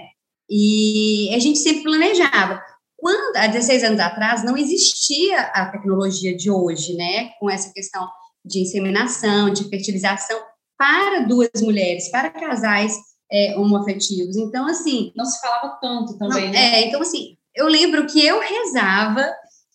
E 0.50 1.34
a 1.34 1.40
gente 1.40 1.60
sempre 1.60 1.84
planejava. 1.84 2.62
Quando, 3.00 3.36
há 3.38 3.48
16 3.48 3.84
anos 3.84 4.00
atrás, 4.00 4.44
não 4.44 4.58
existia 4.58 5.40
a 5.40 5.66
tecnologia 5.68 6.36
de 6.36 6.52
hoje, 6.52 6.96
né? 6.96 7.30
Com 7.40 7.50
essa 7.50 7.72
questão 7.74 8.08
de 8.44 8.62
inseminação, 8.62 9.52
de 9.52 9.68
fertilização 9.70 10.40
para 10.78 11.22
duas 11.22 11.50
mulheres, 11.62 12.10
para 12.10 12.30
casais 12.30 12.94
é, 13.32 13.58
homoafetivos. 13.58 14.38
Então, 14.38 14.66
assim. 14.68 15.12
Não 15.16 15.26
se 15.26 15.40
falava 15.40 15.78
tanto 15.82 16.18
também, 16.18 16.46
não, 16.46 16.52
né? 16.52 16.80
É, 16.80 16.88
então, 16.88 17.02
assim, 17.02 17.38
eu 17.56 17.68
lembro 17.68 18.06
que 18.08 18.26
eu 18.26 18.40
rezava 18.40 19.26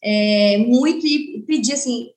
é, 0.02 0.58
muito 0.58 1.06
e 1.06 1.44
pedia 1.46 1.74
assim. 1.74 2.08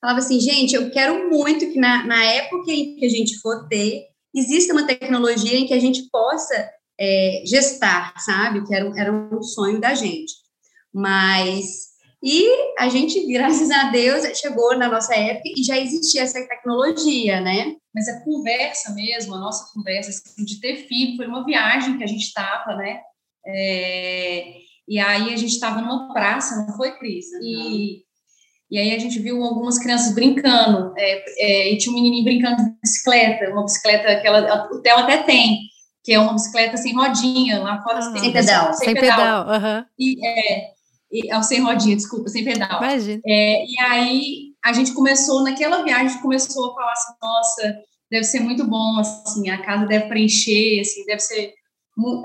Falava 0.00 0.20
assim, 0.20 0.40
gente, 0.40 0.74
eu 0.74 0.90
quero 0.90 1.28
muito 1.28 1.70
que 1.70 1.78
na, 1.78 2.06
na 2.06 2.24
época 2.24 2.72
em 2.72 2.96
que 2.96 3.04
a 3.04 3.08
gente 3.08 3.38
for 3.40 3.68
ter, 3.68 4.06
exista 4.34 4.72
uma 4.72 4.86
tecnologia 4.86 5.58
em 5.58 5.66
que 5.66 5.74
a 5.74 5.78
gente 5.78 6.08
possa 6.10 6.70
é, 6.98 7.42
gestar, 7.46 8.14
sabe? 8.18 8.66
Que 8.66 8.74
era, 8.74 8.90
era 8.98 9.12
um 9.12 9.42
sonho 9.42 9.80
da 9.80 9.94
gente. 9.94 10.32
Mas 10.92 11.90
e 12.22 12.48
a 12.78 12.88
gente, 12.88 13.26
graças 13.32 13.70
a 13.70 13.90
Deus, 13.90 14.24
chegou 14.38 14.76
na 14.76 14.88
nossa 14.88 15.14
época 15.14 15.48
e 15.56 15.62
já 15.62 15.78
existia 15.78 16.22
essa 16.22 16.46
tecnologia, 16.46 17.40
né? 17.40 17.74
Mas 17.94 18.08
a 18.08 18.22
conversa 18.22 18.94
mesmo, 18.94 19.34
a 19.34 19.40
nossa 19.40 19.72
conversa 19.74 20.10
assim, 20.10 20.44
de 20.44 20.60
ter 20.60 20.86
filho, 20.86 21.16
foi 21.16 21.26
uma 21.26 21.44
viagem 21.44 21.96
que 21.96 22.04
a 22.04 22.06
gente 22.06 22.22
estava, 22.22 22.76
né? 22.76 23.00
É, 23.46 24.54
e 24.86 24.98
aí 24.98 25.32
a 25.32 25.36
gente 25.36 25.52
estava 25.52 25.80
numa 25.80 26.12
praça, 26.12 26.56
não 26.56 26.76
foi, 26.76 26.96
Cris? 26.98 27.26
E, 27.42 28.02
e 28.70 28.78
aí 28.78 28.94
a 28.94 28.98
gente 28.98 29.18
viu 29.18 29.42
algumas 29.42 29.78
crianças 29.78 30.14
brincando, 30.14 30.92
é, 30.96 31.24
é, 31.38 31.72
e 31.72 31.78
tinha 31.78 31.90
um 31.90 31.96
menininho 31.96 32.24
brincando 32.24 32.56
de 32.62 32.70
bicicleta, 32.82 33.50
uma 33.50 33.64
bicicleta 33.64 34.20
que 34.20 34.26
ela, 34.26 34.68
o 34.70 34.80
Theo 34.80 34.98
até 34.98 35.22
tem, 35.22 35.58
que 36.04 36.12
é 36.12 36.18
uma 36.18 36.34
bicicleta 36.34 36.76
sem 36.76 36.94
rodinha, 36.94 37.60
lá 37.60 37.82
fora 37.82 37.98
ah, 37.98 38.02
sem 38.02 38.32
pedal. 38.32 38.74
Sem, 38.74 38.84
sem 38.84 38.94
pedal, 38.94 39.16
pedal. 39.16 39.46
Uhum. 39.48 39.84
E, 39.98 40.26
é, 40.26 40.70
e, 41.10 41.30
ao 41.30 41.42
sem 41.42 41.60
rodinha, 41.60 41.96
desculpa, 41.96 42.28
sem 42.28 42.44
pedal. 42.44 42.82
Imagina. 42.82 43.20
É, 43.26 43.64
e 43.64 43.80
aí 43.80 44.50
a 44.64 44.72
gente 44.72 44.92
começou, 44.92 45.42
naquela 45.42 45.82
viagem, 45.82 46.06
a 46.06 46.08
gente 46.08 46.22
começou 46.22 46.70
a 46.70 46.74
falar 46.74 46.92
assim, 46.92 47.12
nossa, 47.20 47.78
deve 48.10 48.24
ser 48.24 48.40
muito 48.40 48.64
bom, 48.64 48.98
assim, 48.98 49.48
a 49.50 49.58
casa 49.62 49.86
deve 49.86 50.08
preencher, 50.08 50.80
assim, 50.80 51.04
deve 51.04 51.20
ser 51.20 51.54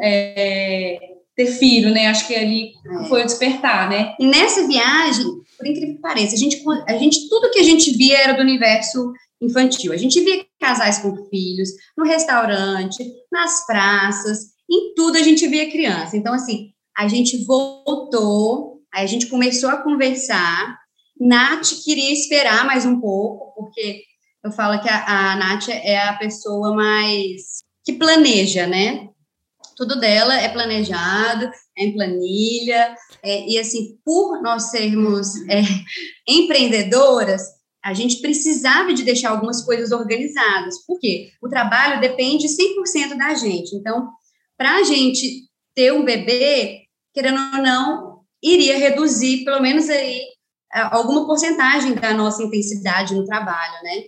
é, 0.01 0.99
ter 1.35 1.47
filho, 1.47 1.91
né? 1.91 2.07
Acho 2.07 2.27
que 2.27 2.35
ali 2.35 2.73
é. 2.85 3.07
foi 3.07 3.21
o 3.21 3.25
despertar, 3.25 3.89
né? 3.89 4.15
E 4.19 4.25
nessa 4.25 4.67
viagem, 4.67 5.25
por 5.57 5.67
incrível 5.67 5.95
que 5.95 6.01
pareça, 6.01 6.35
a 6.35 6.37
gente, 6.37 6.63
a 6.87 6.97
gente, 6.97 7.29
tudo 7.29 7.51
que 7.51 7.59
a 7.59 7.63
gente 7.63 7.91
via 7.91 8.17
era 8.17 8.33
do 8.33 8.41
universo 8.41 9.13
infantil. 9.41 9.91
A 9.91 9.97
gente 9.97 10.19
via 10.21 10.45
casais 10.59 10.99
com 10.99 11.15
filhos, 11.29 11.69
no 11.97 12.05
restaurante, 12.05 13.03
nas 13.31 13.65
praças, 13.65 14.55
em 14.69 14.93
tudo 14.95 15.17
a 15.17 15.21
gente 15.21 15.47
via 15.47 15.71
criança. 15.71 16.17
Então, 16.17 16.33
assim, 16.33 16.69
a 16.97 17.07
gente 17.07 17.43
voltou 17.45 18.74
Aí 18.95 19.03
a 19.03 19.07
gente 19.07 19.27
começou 19.27 19.69
a 19.69 19.83
conversar. 19.83 20.79
Nath 21.19 21.83
queria 21.83 22.13
esperar 22.13 22.65
mais 22.65 22.85
um 22.85 23.01
pouco, 23.01 23.53
porque 23.53 24.03
eu 24.41 24.53
falo 24.53 24.81
que 24.81 24.87
a, 24.87 25.33
a 25.33 25.35
Nath 25.35 25.67
é 25.67 25.99
a 25.99 26.13
pessoa 26.13 26.73
mais 26.73 27.61
que 27.83 27.91
planeja, 27.91 28.65
né? 28.65 29.09
Tudo 29.75 29.99
dela 29.99 30.39
é 30.39 30.47
planejado, 30.47 31.51
é 31.77 31.83
em 31.83 31.93
planilha, 31.93 32.95
é, 33.21 33.45
e 33.49 33.59
assim, 33.59 33.97
por 34.05 34.41
nós 34.41 34.71
sermos 34.71 35.35
é, 35.49 35.61
empreendedoras, 36.25 37.41
a 37.83 37.93
gente 37.93 38.21
precisava 38.21 38.93
de 38.93 39.03
deixar 39.03 39.31
algumas 39.31 39.61
coisas 39.65 39.91
organizadas. 39.91 40.85
Por 40.87 41.01
quê? 41.01 41.31
O 41.43 41.49
trabalho 41.49 41.99
depende 41.99 42.47
100% 42.47 43.17
da 43.17 43.33
gente. 43.33 43.75
Então, 43.75 44.07
para 44.57 44.77
a 44.77 44.83
gente 44.83 45.49
ter 45.75 45.91
um 45.91 46.05
bebê, 46.05 46.83
querendo 47.13 47.39
ou 47.57 47.61
não, 47.61 48.14
iria 48.45 48.77
reduzir, 48.77 49.43
pelo 49.43 49.59
menos 49.59 49.89
aí, 49.89 50.21
alguma 50.71 51.25
porcentagem 51.25 51.95
da 51.95 52.13
nossa 52.13 52.43
intensidade 52.43 53.15
no 53.15 53.25
trabalho, 53.25 53.83
né? 53.83 54.03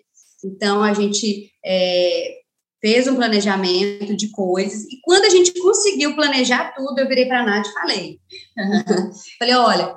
Então, 0.45 0.83
a 0.83 0.93
gente 0.93 1.51
é, 1.65 2.37
fez 2.79 3.07
um 3.07 3.15
planejamento 3.15 4.15
de 4.15 4.29
coisas, 4.29 4.83
e 4.83 4.99
quando 5.01 5.25
a 5.25 5.29
gente 5.29 5.51
conseguiu 5.59 6.15
planejar 6.15 6.73
tudo, 6.75 6.99
eu 6.99 7.07
virei 7.07 7.25
para 7.25 7.41
a 7.41 7.45
Nath 7.45 7.67
e 7.67 7.73
falei. 7.73 8.19
falei, 9.39 9.55
olha, 9.55 9.95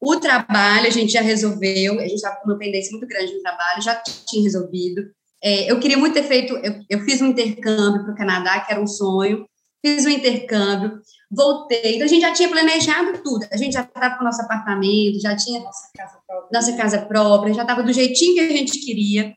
o 0.00 0.16
trabalho 0.16 0.86
a 0.86 0.90
gente 0.90 1.12
já 1.12 1.22
resolveu, 1.22 1.98
a 1.98 2.02
gente 2.02 2.14
estava 2.14 2.36
com 2.36 2.50
uma 2.50 2.58
pendência 2.58 2.90
muito 2.90 3.08
grande 3.08 3.32
no 3.32 3.42
trabalho, 3.42 3.82
já 3.82 4.02
tinha 4.28 4.42
resolvido. 4.42 5.02
É, 5.42 5.70
eu 5.70 5.80
queria 5.80 5.96
muito 5.96 6.12
ter 6.12 6.24
feito, 6.24 6.54
eu, 6.58 6.74
eu 6.90 7.00
fiz 7.00 7.22
um 7.22 7.28
intercâmbio 7.28 8.04
para 8.04 8.12
o 8.12 8.16
Canadá, 8.16 8.60
que 8.60 8.72
era 8.72 8.80
um 8.80 8.86
sonho, 8.86 9.46
fiz 9.84 10.04
um 10.04 10.10
intercâmbio, 10.10 11.00
voltei, 11.30 11.94
então 11.94 12.04
a 12.04 12.08
gente 12.08 12.20
já 12.20 12.32
tinha 12.32 12.48
planejado 12.48 13.22
tudo, 13.22 13.46
a 13.50 13.56
gente 13.56 13.72
já 13.72 13.82
estava 13.82 14.16
com 14.16 14.22
o 14.22 14.24
nosso 14.24 14.42
apartamento, 14.42 15.20
já 15.20 15.34
tinha 15.36 15.60
nossa 15.60 15.88
casa 15.96 16.18
própria, 16.26 16.60
nossa 16.60 16.76
casa 16.76 17.06
própria 17.06 17.54
já 17.54 17.62
estava 17.62 17.82
do 17.82 17.92
jeitinho 17.92 18.34
que 18.34 18.40
a 18.40 18.48
gente 18.48 18.78
queria. 18.80 19.34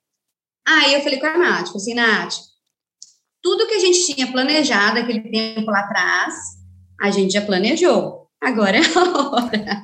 Aí 0.67 0.93
eu 0.93 1.01
falei 1.01 1.19
com 1.19 1.25
a 1.25 1.37
Nath, 1.37 1.67
falei 1.67 1.75
assim, 1.75 1.93
Nath, 1.93 2.35
tudo 3.41 3.67
que 3.67 3.73
a 3.73 3.79
gente 3.79 4.13
tinha 4.13 4.31
planejado 4.31 4.99
aquele 4.99 5.21
tempo 5.29 5.69
lá 5.69 5.79
atrás, 5.79 6.35
a 6.99 7.11
gente 7.11 7.33
já 7.33 7.41
planejou. 7.41 8.27
Agora 8.41 8.77
é 8.77 8.81
a 8.81 9.29
hora. 9.29 9.83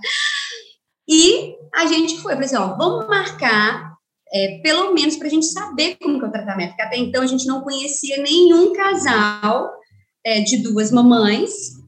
E 1.08 1.56
a 1.74 1.86
gente 1.86 2.22
foi, 2.22 2.34
falei 2.34 2.46
assim, 2.46 2.56
ó, 2.56 2.75
vamos 2.78 3.08
marcar, 3.08 3.94
é, 4.32 4.60
pelo 4.62 4.94
menos 4.94 5.18
para 5.18 5.28
a 5.28 5.30
gente 5.30 5.48
saber 5.48 5.98
como 6.01 6.20
que 6.20 6.25
é 6.25 6.28
o 6.28 6.32
tratamento, 6.32 6.70
porque 6.70 6.82
até 6.84 6.98
então 6.98 7.24
a 7.24 7.28
gente 7.28 7.48
não 7.48 7.62
conhecia 7.62 8.22
nenhum 8.22 8.74
casal 8.74 9.72
é, 10.29 10.41
de 10.41 10.57
duas 10.57 10.91
mamães 10.91 11.79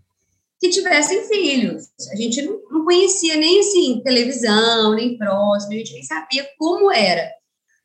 que 0.59 0.69
tivessem 0.69 1.27
filhos. 1.27 1.83
A 2.11 2.15
gente 2.15 2.41
não, 2.41 2.59
não 2.71 2.85
conhecia 2.85 3.37
nem, 3.37 3.59
assim, 3.59 4.01
televisão, 4.03 4.95
nem 4.95 5.15
próximo, 5.15 5.73
a 5.73 5.77
gente 5.77 5.93
nem 5.93 6.03
sabia 6.03 6.47
como 6.57 6.91
era. 6.91 7.29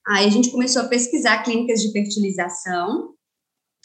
Aí 0.07 0.27
a 0.27 0.31
gente 0.31 0.51
começou 0.51 0.83
a 0.83 0.89
pesquisar 0.89 1.43
clínicas 1.43 1.81
de 1.83 1.93
fertilização, 1.93 3.11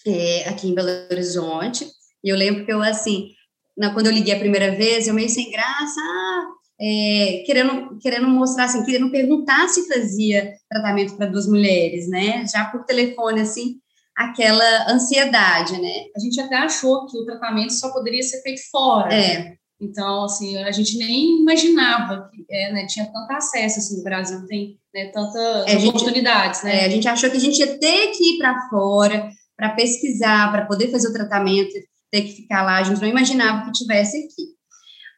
é, 0.07 0.47
aqui 0.47 0.69
em 0.69 0.73
Belo 0.73 0.89
Horizonte. 1.11 1.87
E 2.23 2.29
eu 2.29 2.37
lembro 2.37 2.65
que 2.65 2.71
eu, 2.71 2.81
assim, 2.81 3.31
na, 3.77 3.93
quando 3.93 4.05
eu 4.05 4.13
liguei 4.13 4.33
a 4.33 4.39
primeira 4.39 4.73
vez, 4.73 5.07
eu 5.07 5.13
meio 5.13 5.29
sem 5.29 5.51
graça, 5.51 5.99
ah, 5.99 6.47
é, 6.79 7.43
querendo, 7.45 7.97
querendo 7.99 8.27
mostrar, 8.29 8.65
assim, 8.65 8.83
querendo 8.85 9.11
perguntar 9.11 9.67
se 9.67 9.87
fazia 9.87 10.53
tratamento 10.69 11.17
para 11.17 11.25
duas 11.25 11.47
mulheres, 11.47 12.07
né? 12.07 12.45
Já 12.47 12.65
por 12.65 12.85
telefone, 12.85 13.41
assim, 13.41 13.80
aquela 14.15 14.91
ansiedade, 14.91 15.79
né? 15.81 16.05
A 16.15 16.19
gente 16.19 16.39
até 16.39 16.55
achou 16.57 17.05
que 17.07 17.17
o 17.17 17.25
tratamento 17.25 17.73
só 17.73 17.91
poderia 17.91 18.23
ser 18.23 18.41
feito 18.41 18.61
fora. 18.69 19.13
É. 19.13 19.55
Então, 19.81 20.25
assim, 20.25 20.57
a 20.57 20.71
gente 20.71 20.97
nem 20.97 21.39
imaginava 21.41 22.29
que 22.31 22.45
é, 22.49 22.71
né, 22.71 22.85
tinha 22.85 23.11
tanto 23.11 23.31
acesso, 23.31 23.79
assim, 23.79 23.97
no 23.97 24.03
Brasil 24.03 24.45
tem 24.45 24.77
né, 24.93 25.11
tantas 25.11 25.67
é, 25.67 25.77
oportunidades, 25.77 26.61
gente, 26.61 26.71
né? 26.71 26.83
É, 26.83 26.85
a 26.85 26.89
gente 26.89 27.07
achou 27.07 27.31
que 27.31 27.37
a 27.37 27.39
gente 27.39 27.57
ia 27.57 27.79
ter 27.79 28.07
que 28.11 28.35
ir 28.35 28.37
para 28.37 28.69
fora, 28.69 29.31
para 29.57 29.73
pesquisar, 29.73 30.51
para 30.51 30.67
poder 30.67 30.91
fazer 30.91 31.07
o 31.07 31.13
tratamento, 31.13 31.73
ter 32.11 32.21
que 32.21 32.33
ficar 32.33 32.61
lá. 32.63 32.77
A 32.77 32.83
gente 32.83 33.01
não 33.01 33.07
imaginava 33.07 33.65
que 33.65 33.71
tivesse 33.71 34.17
aqui. 34.17 34.51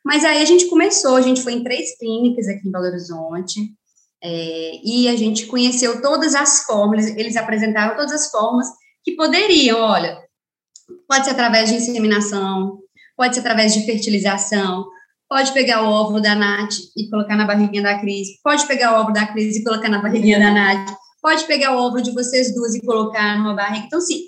Mas 0.06 0.24
aí 0.24 0.42
a 0.42 0.46
gente 0.46 0.68
começou, 0.68 1.16
a 1.16 1.22
gente 1.22 1.42
foi 1.42 1.54
em 1.54 1.64
três 1.64 1.98
clínicas 1.98 2.48
aqui 2.48 2.68
em 2.68 2.72
Belo 2.72 2.86
Horizonte, 2.86 3.60
é, 4.24 4.72
e 4.82 5.10
a 5.10 5.16
gente 5.18 5.46
conheceu 5.48 6.02
todas 6.02 6.36
as 6.36 6.64
formas, 6.64 7.08
eles 7.18 7.36
apresentaram 7.36 7.98
todas 7.98 8.14
as 8.14 8.32
formas 8.32 8.68
que 9.04 9.16
poderiam, 9.16 9.80
olha, 9.80 10.18
pode 11.08 11.26
ser 11.26 11.32
através 11.32 11.70
de 11.70 11.76
inseminação, 11.76 12.80
pode 13.16 13.36
ser 13.36 13.42
através 13.42 13.74
de 13.74 13.86
fertilização, 13.86 14.86
pode 15.30 15.52
pegar 15.52 15.84
o 15.84 15.90
óvulo 15.90 16.22
da 16.22 16.36
Nath 16.36 16.76
e 16.96 17.10
colocar 17.10 17.36
na 17.36 17.46
barriguinha 17.46 17.84
da 17.84 18.00
Cris, 18.00 18.40
pode 18.44 18.66
pegar 18.68 18.94
o 18.94 19.00
óvulo 19.02 19.14
da 19.14 19.28
Cris 19.28 19.56
e 19.56 19.64
colocar 19.64 19.90
na 19.90 20.02
barriguinha 20.02 20.40
da 20.40 20.52
Nath, 20.52 20.96
pode 21.22 21.46
pegar 21.46 21.76
o 21.76 21.80
óvulo 21.80 22.02
de 22.02 22.12
vocês 22.12 22.54
duas 22.54 22.76
e 22.76 22.82
colocar 22.82 23.38
numa 23.38 23.56
barriga. 23.56 23.86
Então, 23.86 24.02
sim, 24.02 24.24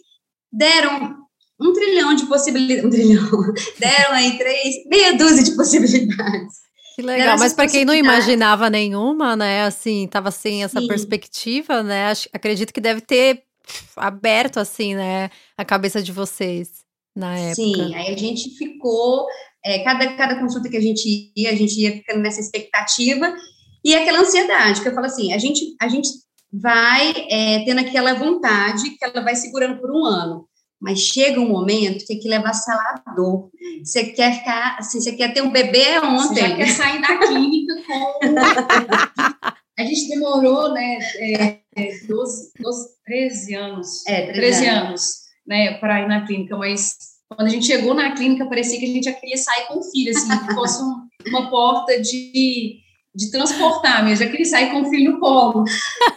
deram 0.51 1.15
um 1.60 1.74
trilhão 1.74 2.15
de 2.15 2.25
possibilidades, 2.25 2.86
um 2.86 2.89
trilhão, 2.89 3.29
deram 3.79 4.13
aí 4.13 4.38
três, 4.38 4.75
meia 4.88 5.13
dúzia 5.13 5.44
de 5.44 5.55
possibilidades. 5.55 6.65
Que 6.96 7.01
legal, 7.01 7.38
mas 7.38 7.51
para 7.51 7.67
quem 7.67 7.84
não 7.84 7.94
imaginava 7.94 8.70
nenhuma, 8.70 9.36
né, 9.36 9.63
assim, 9.65 10.08
tava 10.08 10.32
sem 10.32 10.63
essa 10.63 10.79
Sim. 10.79 10.88
perspectiva, 10.88 11.84
né, 11.84 12.13
acredito 12.32 12.74
que 12.74 12.79
deve 12.79 13.01
ter 13.01 13.44
aberto, 13.95 14.60
assim, 14.60 14.95
né, 14.95 15.29
a 15.57 15.65
cabeça 15.65 16.01
de 16.01 16.12
vocês 16.12 16.84
na 17.15 17.38
época. 17.38 17.55
Sim, 17.55 17.95
aí 17.95 18.13
a 18.13 18.17
gente 18.17 18.50
ficou, 18.57 19.25
é, 19.63 19.79
cada, 19.84 20.15
cada 20.15 20.39
consulta 20.39 20.69
que 20.69 20.77
a 20.77 20.81
gente 20.81 21.31
ia, 21.36 21.51
a 21.51 21.55
gente 21.55 21.79
ia 21.79 21.93
ficando 21.93 22.22
nessa 22.22 22.41
expectativa 22.41 23.34
e 23.84 23.93
aquela 23.95 24.19
ansiedade, 24.19 24.81
que 24.81 24.88
eu 24.88 24.93
falo 24.93 25.05
assim, 25.05 25.31
a 25.34 25.38
gente, 25.38 25.75
a 25.79 25.88
gente 25.88 26.10
vai 26.51 27.13
é, 27.29 27.63
tendo 27.65 27.79
aquela 27.79 28.13
vontade 28.13 28.89
que 28.91 29.05
ela 29.05 29.22
vai 29.22 29.36
segurando 29.36 29.79
por 29.79 29.91
um 29.91 30.03
ano. 30.05 30.48
Mas 30.81 31.00
chega 31.00 31.39
um 31.39 31.48
momento 31.48 32.05
que 32.05 32.13
aquilo 32.13 32.34
é 32.34 32.38
avassalador. 32.38 33.50
Você 33.84 34.05
quer 34.07 34.39
ficar, 34.39 34.77
assim, 34.77 35.00
você 35.00 35.13
quer 35.13 35.34
ter 35.34 35.41
um 35.41 35.51
bebê 35.51 36.00
ontem. 36.00 36.36
Você 36.36 36.41
já 36.41 36.55
quer 36.55 36.67
sair 36.67 37.01
da 37.01 37.17
clínica 37.17 37.74
com. 37.88 38.19
A 39.77 39.84
gente 39.84 40.10
demorou, 40.10 40.74
né, 40.74 41.00
é, 41.20 41.60
12, 42.08 42.51
12, 42.60 42.88
13 43.05 43.55
anos. 43.55 44.05
É, 44.08 44.32
13, 44.32 44.34
13 44.34 44.65
anos, 44.67 44.88
anos 44.88 45.01
né, 45.46 45.74
para 45.79 46.01
ir 46.01 46.08
na 46.08 46.25
clínica, 46.25 46.58
mas 46.58 46.96
quando 47.29 47.48
a 47.48 47.51
gente 47.51 47.65
chegou 47.65 47.94
na 47.94 48.15
clínica, 48.15 48.48
parecia 48.48 48.79
que 48.79 48.86
a 48.86 48.89
gente 48.89 49.05
já 49.05 49.13
queria 49.13 49.38
sair 49.38 49.67
com 49.67 49.79
o 49.79 49.84
filho, 49.84 50.12
assim, 50.12 50.48
que 50.48 50.53
fosse 50.53 50.82
um, 50.82 51.08
uma 51.27 51.50
porta 51.50 52.00
de 52.00 52.86
de 53.15 53.32
transportar 53.32 54.03
mesmo, 54.03 54.25
já 54.25 54.29
queria 54.29 54.46
sair 54.46 54.72
com 54.72 54.82
o 54.82 54.89
filho 54.89 55.13
no 55.13 55.20
colo. 55.20 55.63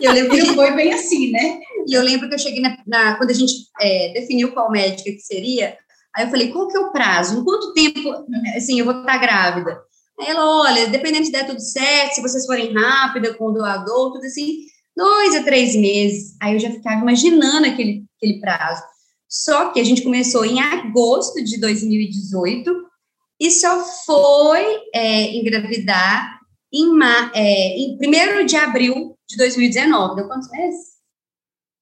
E 0.01 0.05
eu 0.05 0.13
lembro 0.13 0.37
que 0.37 0.55
foi 0.55 0.73
bem 0.73 0.93
assim, 0.93 1.31
né? 1.31 1.61
E 1.87 1.95
eu 1.95 2.03
lembro 2.03 2.29
que 2.29 2.35
eu 2.35 2.39
cheguei 2.39 2.61
na, 2.61 2.77
na 2.87 3.17
quando 3.17 3.31
a 3.31 3.35
gente 3.35 3.55
é, 3.81 4.13
definiu 4.13 4.53
qual 4.53 4.71
médica 4.71 5.11
que 5.11 5.21
seria, 5.21 5.79
aí 6.15 6.25
eu 6.25 6.31
falei, 6.31 6.51
qual 6.51 6.67
que 6.67 6.77
é 6.77 6.81
o 6.81 6.91
prazo? 6.91 7.39
Em 7.39 7.45
quanto 7.45 7.73
tempo, 7.73 8.13
assim, 8.57 8.81
eu 8.81 8.85
vou 8.85 8.99
estar 9.01 9.19
grávida? 9.19 9.81
Aí 10.21 10.27
ela, 10.29 10.45
olha, 10.63 10.89
dependendo 10.89 11.27
se 11.27 11.33
der 11.33 11.47
tudo 11.47 11.61
certo, 11.61 12.15
se 12.15 12.23
vocês 12.23 12.45
forem 12.45 12.73
rápida 12.73 13.35
com 13.35 13.47
o 13.47 13.53
doador, 13.53 14.13
tudo 14.13 14.25
assim, 14.25 14.59
dois 14.97 15.35
a 15.37 15.45
três 15.45 15.77
meses. 15.77 16.37
Aí 16.43 16.55
eu 16.55 16.59
já 16.59 16.71
ficava 16.71 17.01
imaginando 17.01 17.67
aquele, 17.67 18.05
aquele 18.17 18.41
prazo. 18.41 18.83
Só 19.29 19.71
que 19.71 19.81
a 19.81 19.85
gente 19.85 20.03
começou 20.03 20.45
em 20.45 20.61
agosto 20.61 21.43
de 21.45 21.61
2018 21.61 22.89
e 23.41 23.51
só 23.51 23.85
foi 24.05 24.65
é, 24.93 25.37
engravidar 25.37 26.39
em, 26.73 26.89
é, 27.35 27.77
em 27.77 27.99
1 28.01 28.47
de 28.47 28.57
abril 28.57 29.17
de 29.29 29.37
2019. 29.37 30.17
Deu 30.17 30.27
quantos 30.27 30.51
meses? 30.51 30.99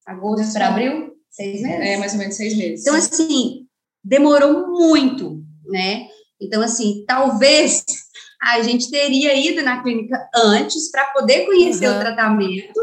Agosto 0.06 0.52
para 0.52 0.68
abril? 0.68 1.16
Seis 1.30 1.62
meses? 1.62 1.80
É, 1.80 1.96
mais 1.96 2.12
ou 2.12 2.18
menos 2.18 2.34
seis 2.34 2.56
meses. 2.56 2.82
Então, 2.82 2.94
assim, 2.94 3.66
demorou 4.04 4.68
muito, 4.68 5.42
né? 5.66 6.08
Então, 6.40 6.62
assim, 6.62 7.04
talvez 7.06 7.84
a 8.42 8.62
gente 8.62 8.90
teria 8.90 9.34
ido 9.34 9.62
na 9.62 9.82
clínica 9.82 10.28
antes 10.34 10.90
para 10.90 11.06
poder 11.06 11.46
conhecer 11.46 11.88
uhum. 11.88 11.96
o 11.96 12.00
tratamento, 12.00 12.80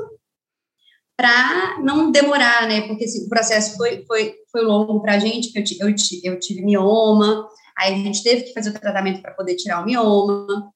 para 1.15 1.79
não 1.81 2.11
demorar, 2.11 2.67
né? 2.67 2.81
Porque 2.87 3.05
assim, 3.05 3.25
o 3.25 3.29
processo 3.29 3.77
foi, 3.77 4.03
foi, 4.05 4.35
foi 4.51 4.61
longo 4.61 5.01
para 5.01 5.13
a 5.13 5.19
gente, 5.19 5.51
eu, 5.55 5.87
eu, 5.87 5.95
eu 6.23 6.39
tive 6.39 6.61
mioma, 6.63 7.47
aí 7.77 7.93
a 7.93 7.97
gente 7.97 8.23
teve 8.23 8.43
que 8.43 8.53
fazer 8.53 8.69
o 8.69 8.79
tratamento 8.79 9.21
para 9.21 9.33
poder 9.33 9.55
tirar 9.55 9.81
o 9.81 9.85
mioma. 9.85 10.71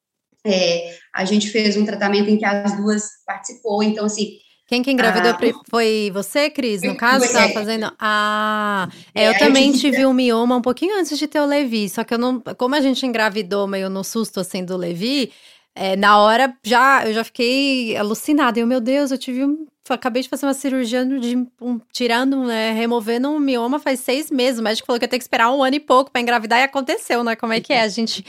É, 0.46 0.96
a 1.14 1.26
gente 1.26 1.50
fez 1.50 1.76
um 1.76 1.86
tratamento 1.86 2.30
em 2.30 2.38
que 2.38 2.46
as 2.46 2.78
duas 2.78 3.10
participou, 3.26 3.84
então 3.84 4.06
assim. 4.06 4.38
Quem 4.68 4.84
que 4.84 4.92
engravidou 4.92 5.32
a... 5.32 5.40
foi 5.70 6.12
você, 6.14 6.50
Cris, 6.50 6.82
no 6.82 6.98
caso? 6.98 7.24
Estava 7.24 7.54
fazendo. 7.54 7.90
Ah, 7.98 8.90
é, 9.16 9.24
é 9.24 9.30
eu 9.30 9.38
também 9.40 9.72
gente... 9.72 9.80
tive 9.80 10.06
um 10.06 10.14
mioma 10.14 10.58
um 10.58 10.62
pouquinho 10.62 11.00
antes 11.00 11.18
de 11.18 11.26
ter 11.26 11.40
o 11.40 11.46
Levi, 11.46 11.88
só 11.88 12.04
que 12.04 12.14
eu 12.14 12.18
não. 12.18 12.42
Como 12.58 12.76
a 12.76 12.82
gente 12.82 13.06
engravidou 13.06 13.66
meio 13.66 13.90
no 13.90 14.04
susto 14.04 14.42
assim 14.42 14.66
do 14.66 14.76
Levi, 14.76 15.32
é, 15.78 15.96
na 15.96 16.20
hora 16.20 16.54
já 16.64 17.08
eu 17.08 17.14
já 17.14 17.24
fiquei 17.24 17.96
alucinada. 17.96 18.60
Eu, 18.60 18.68
meu 18.68 18.82
Deus, 18.82 19.12
eu 19.12 19.18
tive 19.18 19.46
um 19.46 19.68
acabei 19.90 20.22
de 20.22 20.30
fazer 20.30 20.46
uma 20.46 20.54
cirurgia 20.54 21.06
de 21.06 21.38
um, 21.62 21.80
tirando, 21.94 22.44
né, 22.44 22.74
removendo 22.74 23.30
um 23.30 23.40
mioma 23.40 23.80
faz 23.80 24.02
seis 24.02 24.30
meses. 24.30 24.60
O 24.60 24.64
médico 24.64 24.86
falou 24.86 25.00
que 25.00 25.06
ia 25.06 25.10
ter 25.10 25.18
que 25.18 25.24
esperar 25.24 25.52
um 25.52 25.64
ano 25.64 25.76
e 25.76 25.80
pouco 25.80 26.12
para 26.12 26.20
engravidar 26.22 26.60
e 26.60 26.64
aconteceu, 26.64 27.24
né? 27.24 27.36
Como 27.36 27.54
é 27.54 27.62
que 27.62 27.72
é? 27.72 27.82
A 27.82 27.88
gente. 27.88 28.26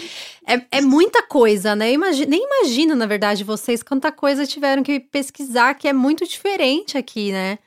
É, 0.47 0.79
é 0.79 0.81
muita 0.81 1.23
coisa, 1.23 1.75
né? 1.75 1.93
Imagina, 1.93 2.31
nem 2.31 2.45
imagino, 2.45 2.95
na 2.95 3.07
verdade, 3.07 3.45
vocês 3.45 3.83
quanta 3.83 4.13
coisa 4.13 4.47
tiveram 4.47 4.83
que 4.83 5.01
pesquisar, 5.01 5.75
que 5.75 5.89
é 5.89 5.93
muito 5.93 6.27
diferente 6.27 6.97
aqui, 6.97 7.33
né? 7.33 7.59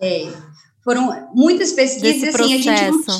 É. 0.00 0.26
Foram 0.82 1.30
muitas 1.34 1.72
pesquisas 1.72 2.20
Desse 2.20 2.42
assim, 2.42 2.54
a 2.54 2.58
gente 2.58 2.90
não, 2.90 3.18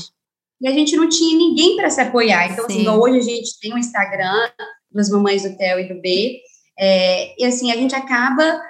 e 0.60 0.68
a 0.68 0.72
gente 0.72 0.96
não 0.96 1.08
tinha 1.08 1.36
ninguém 1.36 1.76
para 1.76 1.88
se 1.88 2.00
apoiar. 2.00 2.52
Então, 2.52 2.66
assim, 2.66 2.80
Sim. 2.80 2.88
assim, 2.88 2.98
hoje 2.98 3.18
a 3.18 3.22
gente 3.22 3.58
tem 3.58 3.72
um 3.72 3.78
Instagram 3.78 4.50
das 4.94 5.10
mamães 5.10 5.42
do 5.42 5.56
Theo 5.56 5.80
e 5.80 5.88
do 5.88 6.00
B. 6.00 6.40
É, 6.78 7.40
e 7.40 7.44
assim, 7.44 7.70
a 7.70 7.76
gente 7.76 7.94
acaba 7.94 8.60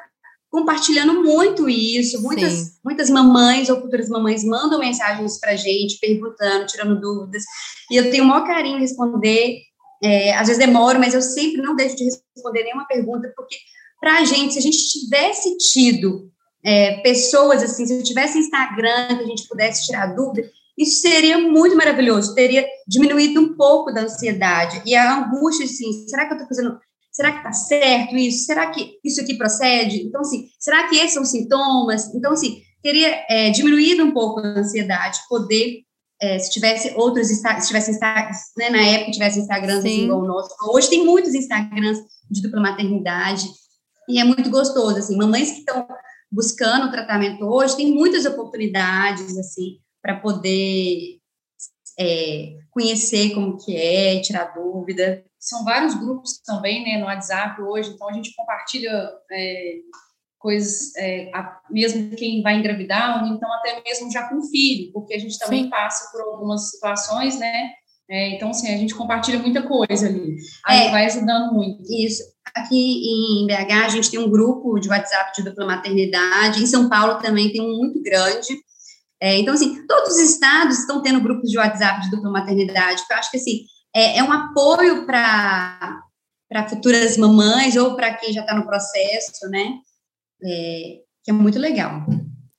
compartilhando 0.51 1.23
muito 1.23 1.69
isso. 1.69 2.23
Muitas, 2.23 2.79
muitas 2.85 3.11
mamães 3.11 3.69
ou 3.69 3.81
futuras 3.81 4.09
mamães 4.09 4.45
mandam 4.45 4.79
mensagens 4.79 5.39
para 5.39 5.57
gente, 5.57 5.99
perguntando, 6.01 6.67
tirando 6.67 7.01
dúvidas. 7.01 7.43
E 7.91 7.97
eu 7.97 8.11
tenho 8.11 8.25
o 8.25 8.27
maior 8.27 8.47
carinho 8.47 8.79
em 8.79 8.81
responder 8.81 9.63
é, 10.05 10.35
às 10.35 10.49
vezes 10.49 10.59
demoro, 10.59 11.01
mas 11.01 11.15
eu 11.15 11.23
sempre 11.23 11.63
não 11.63 11.75
deixo 11.75 11.97
de 11.97 12.05
responder 12.05 12.63
nenhuma 12.63 12.87
pergunta, 12.87 13.33
porque 13.35 13.57
para 13.99 14.19
a 14.19 14.25
gente, 14.25 14.53
se 14.53 14.59
a 14.59 14.63
gente 14.63 14.77
tivesse 14.77 15.57
tido 15.57 16.31
é, 16.63 17.01
pessoas 17.01 17.63
assim, 17.63 17.87
se 17.87 17.95
eu 17.95 18.03
tivesse 18.03 18.39
Instagram 18.39 19.17
que 19.17 19.25
a 19.25 19.27
gente 19.27 19.49
pudesse 19.49 19.87
tirar 19.87 20.15
dúvida, 20.15 20.47
isso 20.77 21.01
seria 21.01 21.39
muito 21.39 21.77
maravilhoso, 21.77 22.35
teria 22.35 22.67
diminuído 22.87 23.41
um 23.41 23.57
pouco 23.57 23.93
da 23.93 24.03
ansiedade 24.03 24.83
e 24.85 24.95
a 24.95 25.19
angústia, 25.19 25.65
assim, 25.65 26.07
será 26.09 26.27
que 26.27 26.33
eu 26.33 26.39
estou 26.39 26.49
fazendo, 26.49 26.79
será 27.13 27.31
que 27.31 27.39
está 27.39 27.53
certo 27.53 28.17
isso? 28.17 28.45
Será 28.45 28.71
que 28.71 28.99
isso 29.05 29.21
aqui 29.21 29.35
procede? 29.35 30.03
Então, 30.03 30.21
assim, 30.21 30.49
será 30.59 30.89
que 30.89 30.97
esses 30.97 31.15
são 31.15 31.25
sintomas? 31.25 32.13
Então, 32.15 32.33
assim, 32.33 32.61
teria 32.83 33.25
é, 33.29 33.51
diminuído 33.51 34.05
um 34.05 34.13
pouco 34.13 34.41
a 34.41 34.59
ansiedade, 34.59 35.21
poder, 35.29 35.83
é, 36.21 36.39
se 36.39 36.51
tivesse 36.51 36.93
outros, 36.97 37.29
se 37.29 37.67
tivesse, 37.67 37.93
né, 38.57 38.71
na 38.71 38.83
época 38.83 39.13
tivesse 39.13 39.41
Instagrams 39.41 39.79
assim, 39.79 40.05
igual 40.05 40.21
o 40.21 40.27
nosso, 40.27 40.55
hoje 40.69 40.91
tem 40.91 41.05
muitos 41.05 41.35
Instagrams 41.35 41.99
de 42.31 42.43
dupla 42.43 42.61
maternidade, 42.61 43.47
e 44.09 44.19
é 44.21 44.25
muito 44.25 44.51
gostoso, 44.51 44.99
assim, 44.99 45.17
mamães 45.17 45.53
que 45.53 45.59
estão 45.61 45.87
buscando 46.31 46.91
tratamento 46.91 47.45
hoje, 47.45 47.77
tem 47.77 47.93
muitas 47.93 48.27
oportunidades, 48.27 49.39
assim, 49.39 49.79
para 50.05 50.21
poder 50.21 51.19
é, 51.99 52.59
conhecer 52.71 53.33
como 53.33 53.57
que 53.57 53.75
é, 53.75 54.21
tirar 54.21 54.53
dúvida. 54.55 55.25
São 55.41 55.65
vários 55.65 55.95
grupos 55.95 56.43
também, 56.45 56.85
né, 56.85 56.99
no 56.99 57.07
WhatsApp 57.07 57.63
hoje, 57.63 57.91
então 57.91 58.11
a 58.11 58.13
gente 58.13 58.35
compartilha 58.35 59.11
é, 59.33 59.77
coisas, 60.39 60.95
é, 60.97 61.31
a, 61.35 61.59
mesmo 61.71 62.15
quem 62.17 62.43
vai 62.43 62.59
engravidar, 62.59 63.23
ou 63.23 63.35
então 63.35 63.51
até 63.55 63.83
mesmo 63.83 64.13
já 64.13 64.29
com 64.29 64.43
filho, 64.43 64.93
porque 64.93 65.15
a 65.15 65.19
gente 65.19 65.39
também 65.39 65.65
Sim. 65.65 65.71
passa 65.71 66.11
por 66.13 66.21
algumas 66.21 66.71
situações, 66.71 67.39
né, 67.39 67.73
é, 68.11 68.37
então, 68.37 68.51
assim, 68.51 68.73
a 68.73 68.77
gente 68.77 68.95
compartilha 68.95 69.39
muita 69.39 69.63
coisa 69.63 70.07
ali. 70.07 70.37
Aí 70.67 70.89
é, 70.89 70.91
vai 70.91 71.07
ajudando 71.07 71.55
muito. 71.55 71.83
Isso. 71.91 72.23
Aqui 72.55 72.77
em 72.77 73.47
BH, 73.47 73.73
a 73.87 73.89
gente 73.89 74.11
tem 74.11 74.21
um 74.21 74.31
grupo 74.31 74.79
de 74.79 74.91
WhatsApp 74.91 75.33
de 75.35 75.43
dupla 75.43 75.65
maternidade. 75.65 76.63
Em 76.63 76.67
São 76.67 76.91
Paulo 76.91 77.19
também 77.19 77.51
tem 77.51 77.63
um 77.63 77.79
muito 77.79 78.03
grande. 78.03 78.63
É, 79.21 79.39
então, 79.39 79.55
assim, 79.55 79.87
todos 79.87 80.15
os 80.15 80.21
estados 80.21 80.79
estão 80.79 81.03
tendo 81.03 81.21
grupos 81.21 81.51
de 81.51 81.59
WhatsApp 81.59 82.03
de 82.03 82.11
dupla 82.11 82.31
maternidade, 82.31 83.03
eu 83.11 83.17
acho 83.17 83.31
que, 83.31 83.37
assim, 83.37 83.65
é, 83.95 84.19
é 84.19 84.23
um 84.23 84.33
apoio 84.33 85.07
para 85.07 86.03
futuras 86.69 87.17
mamães 87.17 87.77
ou 87.77 87.95
para 87.95 88.15
quem 88.15 88.33
já 88.33 88.41
está 88.41 88.55
no 88.55 88.67
processo, 88.67 89.49
né? 89.49 89.79
É, 90.43 91.01
que 91.23 91.31
é 91.31 91.33
muito 91.33 91.59
legal. 91.59 92.05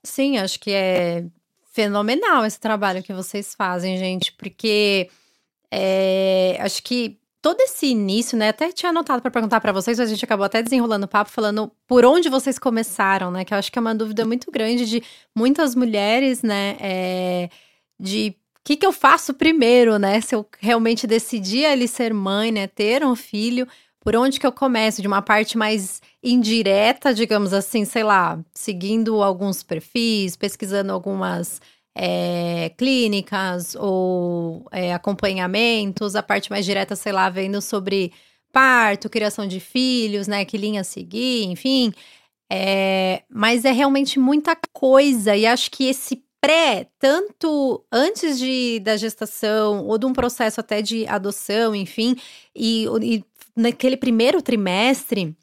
Sim, 0.03 0.37
acho 0.37 0.59
que 0.59 0.71
é 0.71 1.25
fenomenal 1.71 2.45
esse 2.45 2.59
trabalho 2.59 3.03
que 3.03 3.13
vocês 3.13 3.53
fazem, 3.53 3.97
gente, 3.97 4.31
porque 4.33 5.09
é, 5.71 6.57
acho 6.61 6.81
que 6.81 7.19
todo 7.45 7.61
esse 7.61 7.85
início, 7.85 8.35
né? 8.35 8.49
Até 8.49 8.71
tinha 8.71 8.89
anotado 8.89 9.21
para 9.21 9.29
perguntar 9.29 9.61
para 9.61 9.71
vocês, 9.71 9.99
mas 9.99 10.09
a 10.09 10.11
gente 10.11 10.25
acabou 10.25 10.47
até 10.47 10.63
desenrolando 10.63 11.05
o 11.05 11.07
papo 11.07 11.29
falando 11.29 11.71
por 11.85 12.03
onde 12.03 12.27
vocês 12.27 12.57
começaram, 12.57 13.29
né? 13.29 13.45
Que 13.45 13.53
eu 13.53 13.57
acho 13.59 13.71
que 13.71 13.77
é 13.77 13.81
uma 13.81 13.93
dúvida 13.93 14.25
muito 14.25 14.49
grande 14.49 14.83
de 14.87 15.03
muitas 15.37 15.75
mulheres, 15.75 16.41
né? 16.41 16.75
É, 16.79 17.49
de 17.99 18.29
o 18.29 18.61
que, 18.63 18.75
que 18.75 18.83
eu 18.83 18.91
faço 18.91 19.31
primeiro, 19.31 19.99
né? 19.99 20.21
Se 20.21 20.33
eu 20.33 20.43
realmente 20.59 21.05
decidir 21.05 21.65
ali 21.65 21.87
ser 21.87 22.15
mãe, 22.15 22.51
né? 22.51 22.65
Ter 22.65 23.05
um 23.05 23.15
filho, 23.15 23.67
por 23.99 24.15
onde 24.15 24.39
que 24.39 24.47
eu 24.47 24.51
começo? 24.51 24.99
De 24.99 25.07
uma 25.07 25.21
parte 25.21 25.55
mais 25.55 26.01
indireta, 26.23 27.13
digamos 27.13 27.53
assim, 27.53 27.85
sei 27.85 28.01
lá, 28.03 28.39
seguindo 28.55 29.21
alguns 29.21 29.61
perfis, 29.61 30.35
pesquisando 30.35 30.91
algumas 30.91 31.61
é, 31.95 32.71
clínicas 32.77 33.75
ou 33.75 34.65
é, 34.71 34.93
acompanhamentos, 34.93 36.15
a 36.15 36.21
parte 36.21 36.49
mais 36.51 36.65
direta, 36.65 36.95
sei 36.95 37.13
lá, 37.13 37.29
vendo 37.29 37.61
sobre 37.61 38.11
parto, 38.51 39.09
criação 39.09 39.47
de 39.47 39.59
filhos, 39.59 40.27
né? 40.27 40.43
Que 40.45 40.57
linha 40.57 40.83
seguir, 40.83 41.45
enfim. 41.45 41.93
É, 42.51 43.23
mas 43.29 43.65
é 43.65 43.71
realmente 43.71 44.19
muita 44.19 44.55
coisa, 44.73 45.35
e 45.35 45.45
acho 45.45 45.71
que 45.71 45.85
esse 45.85 46.23
pré, 46.39 46.87
tanto 46.99 47.83
antes 47.91 48.37
de, 48.37 48.79
da 48.81 48.95
gestação, 48.97 49.85
ou 49.87 49.97
de 49.97 50.05
um 50.05 50.13
processo 50.13 50.59
até 50.59 50.81
de 50.81 51.07
adoção, 51.07 51.73
enfim, 51.73 52.15
e, 52.55 52.85
e 53.01 53.23
naquele 53.55 53.97
primeiro 53.97 54.41
trimestre, 54.43 55.35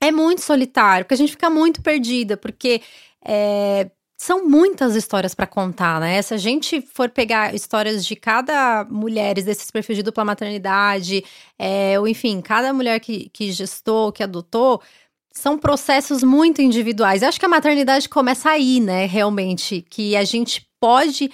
é 0.00 0.12
muito 0.12 0.42
solitário, 0.42 1.04
porque 1.04 1.14
a 1.14 1.18
gente 1.18 1.32
fica 1.32 1.50
muito 1.50 1.82
perdida, 1.82 2.36
porque 2.36 2.80
é, 3.24 3.90
são 4.20 4.48
muitas 4.48 4.96
histórias 4.96 5.32
para 5.32 5.46
contar, 5.46 6.00
né? 6.00 6.20
Se 6.22 6.34
a 6.34 6.36
gente 6.36 6.80
for 6.82 7.08
pegar 7.08 7.54
histórias 7.54 8.04
de 8.04 8.16
cada 8.16 8.84
mulher 8.84 9.34
desses 9.36 9.70
perfis 9.70 9.96
de 9.96 10.02
dupla 10.02 10.24
maternidade, 10.24 11.24
é, 11.56 11.98
ou 12.00 12.08
enfim, 12.08 12.40
cada 12.40 12.72
mulher 12.74 12.98
que, 12.98 13.30
que 13.30 13.52
gestou, 13.52 14.10
que 14.10 14.22
adotou, 14.22 14.82
são 15.32 15.56
processos 15.56 16.24
muito 16.24 16.60
individuais. 16.60 17.22
Eu 17.22 17.28
acho 17.28 17.38
que 17.38 17.46
a 17.46 17.48
maternidade 17.48 18.08
começa 18.08 18.50
aí, 18.50 18.80
né? 18.80 19.06
Realmente, 19.06 19.82
que 19.88 20.16
a 20.16 20.24
gente 20.24 20.68
pode 20.80 21.30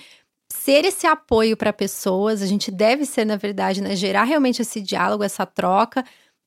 ser 0.53 0.85
esse 0.85 1.07
apoio 1.07 1.57
para 1.57 1.73
pessoas, 1.73 2.43
a 2.43 2.47
gente 2.47 2.71
deve 2.71 3.07
ser, 3.07 3.25
na 3.25 3.37
verdade, 3.37 3.81
né? 3.81 3.97
Gerar 3.97 4.25
realmente 4.25 4.61
esse 4.61 4.81
diálogo, 4.81 5.25
essa 5.25 5.47
troca 5.47 6.05